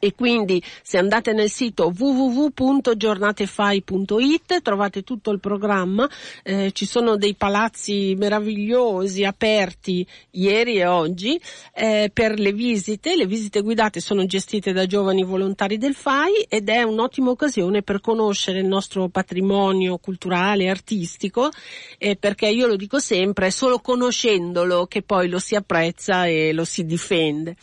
e 0.00 0.14
quindi 0.14 0.60
se 0.82 0.98
andate 0.98 1.32
nel 1.32 1.50
sito 1.50 1.92
www.giornatefai.it 1.96 4.62
trovate 4.62 5.02
tutto 5.02 5.30
il 5.30 5.38
programma, 5.38 6.10
eh, 6.42 6.72
ci 6.72 6.86
sono 6.86 7.16
dei 7.16 7.36
palazzi 7.36 8.16
meravigliosi 8.16 9.22
aperti 9.24 10.04
ieri 10.32 10.78
e 10.78 10.86
oggi 10.86 11.40
eh, 11.74 12.10
per 12.12 12.40
le 12.40 12.52
visite, 12.52 13.14
le 13.14 13.26
visite 13.26 13.60
guidate 13.60 14.00
sono 14.00 14.26
gestite 14.26 14.72
da 14.72 14.86
giovani 14.86 15.22
volontari 15.22 15.78
del 15.78 15.94
FAI 15.94 16.46
ed 16.48 16.68
è 16.68 16.82
un'ottima 16.82 17.30
occasione 17.30 17.82
per 17.82 18.00
conoscere 18.00 18.58
il 18.58 18.66
nostro 18.66 19.08
patrimonio 19.08 19.98
culturale 19.98 20.68
artistico 20.68 21.50
eh, 21.98 22.16
perché 22.16 22.48
io 22.48 22.66
lo 22.66 22.74
dico 22.76 22.98
sempre, 22.98 23.48
è 23.48 23.50
solo 23.50 23.80
conoscendolo 23.80 24.86
che 24.86 25.02
poi 25.02 25.28
lo 25.28 25.38
si 25.38 25.54
apprezza 25.54 26.24
e 26.26 26.52
lo 26.52 26.64
si 26.64 26.86
difende. 26.86 27.56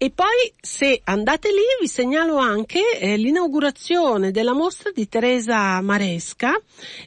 E 0.01 0.13
poi 0.13 0.53
se 0.61 1.01
andate 1.03 1.49
lì 1.49 1.65
vi 1.81 1.89
segnalo 1.89 2.37
anche 2.37 3.01
eh, 3.01 3.17
l'inaugurazione 3.17 4.31
della 4.31 4.55
mostra 4.55 4.93
di 4.93 5.09
Teresa 5.09 5.81
Maresca 5.81 6.53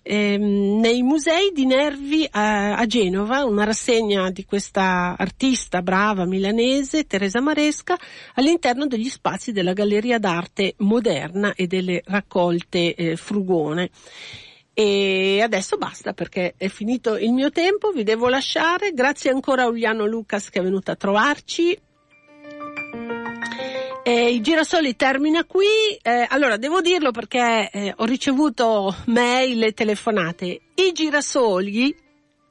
ehm, 0.03 0.77
nei 0.81 1.01
musei 1.01 1.53
di 1.53 1.65
Nervi 1.65 2.27
a, 2.29 2.75
a, 2.75 2.85
Genova, 2.87 3.45
una 3.45 3.63
rassegna 3.63 4.29
di 4.29 4.43
questa 4.43 5.15
artista 5.17 5.81
brava 5.81 6.25
milanese 6.25 7.05
Teresa 7.07 7.39
Maresca 7.39 7.97
all'interno 8.33 8.85
degli 8.87 9.07
spazi 9.07 9.53
della 9.53 9.71
Galleria 9.71 10.19
d'arte 10.19 10.73
moderna 10.79 11.53
e 11.55 11.67
delle 11.67 12.01
raccolte 12.03 12.93
eh, 12.93 13.15
frugone. 13.15 13.89
E 14.73 15.39
adesso 15.41 15.77
basta 15.77 16.11
perché 16.11 16.55
è 16.57 16.67
finito 16.67 17.15
il 17.15 17.31
mio 17.31 17.51
tempo, 17.51 17.91
vi 17.91 18.03
devo 18.03 18.27
lasciare. 18.27 18.91
Grazie 18.91 19.31
ancora 19.31 19.63
a 19.63 19.67
Uliano 19.69 20.05
Lucas 20.05 20.49
che 20.49 20.59
è 20.59 20.61
venuto 20.61 20.91
a 20.91 20.95
trovarci. 20.97 21.79
Eh, 24.03 24.33
il 24.33 24.41
girasoli 24.41 24.95
termina 24.95 25.43
qui, 25.45 25.65
eh, 26.01 26.25
allora 26.27 26.57
devo 26.57 26.81
dirlo 26.81 27.11
perché 27.11 27.69
eh, 27.71 27.93
ho 27.95 28.05
ricevuto 28.05 28.95
mail 29.05 29.63
e 29.63 29.73
telefonate. 29.73 30.61
I 30.75 30.91
girasoli 30.91 31.95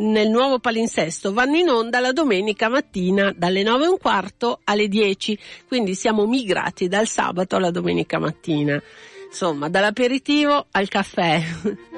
nel 0.01 0.29
nuovo 0.29 0.59
palinsesto 0.61 1.33
vanno 1.33 1.57
in 1.57 1.69
onda 1.69 1.99
la 2.01 2.13
domenica 2.13 2.69
mattina 2.69 3.33
dalle 3.37 3.63
9 3.63 3.85
e 3.85 3.89
un 3.89 3.99
quarto 3.99 4.61
alle 4.65 4.89
10, 4.89 5.39
quindi 5.67 5.95
siamo 5.95 6.27
migrati 6.27 6.89
dal 6.89 7.07
sabato 7.07 7.57
alla 7.57 7.71
domenica 7.71 8.19
mattina. 8.19 8.81
Insomma, 9.27 9.69
dall'aperitivo 9.69 10.67
al 10.71 10.89
caffè. 10.89 11.43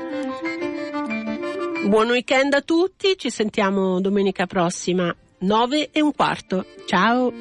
Buon 1.86 2.10
weekend 2.10 2.54
a 2.54 2.60
tutti, 2.60 3.16
ci 3.18 3.28
sentiamo 3.30 4.00
domenica 4.00 4.46
prossima, 4.46 5.14
9 5.40 5.90
e 5.92 6.00
un 6.00 6.12
quarto. 6.14 6.64
Ciao! 6.86 7.32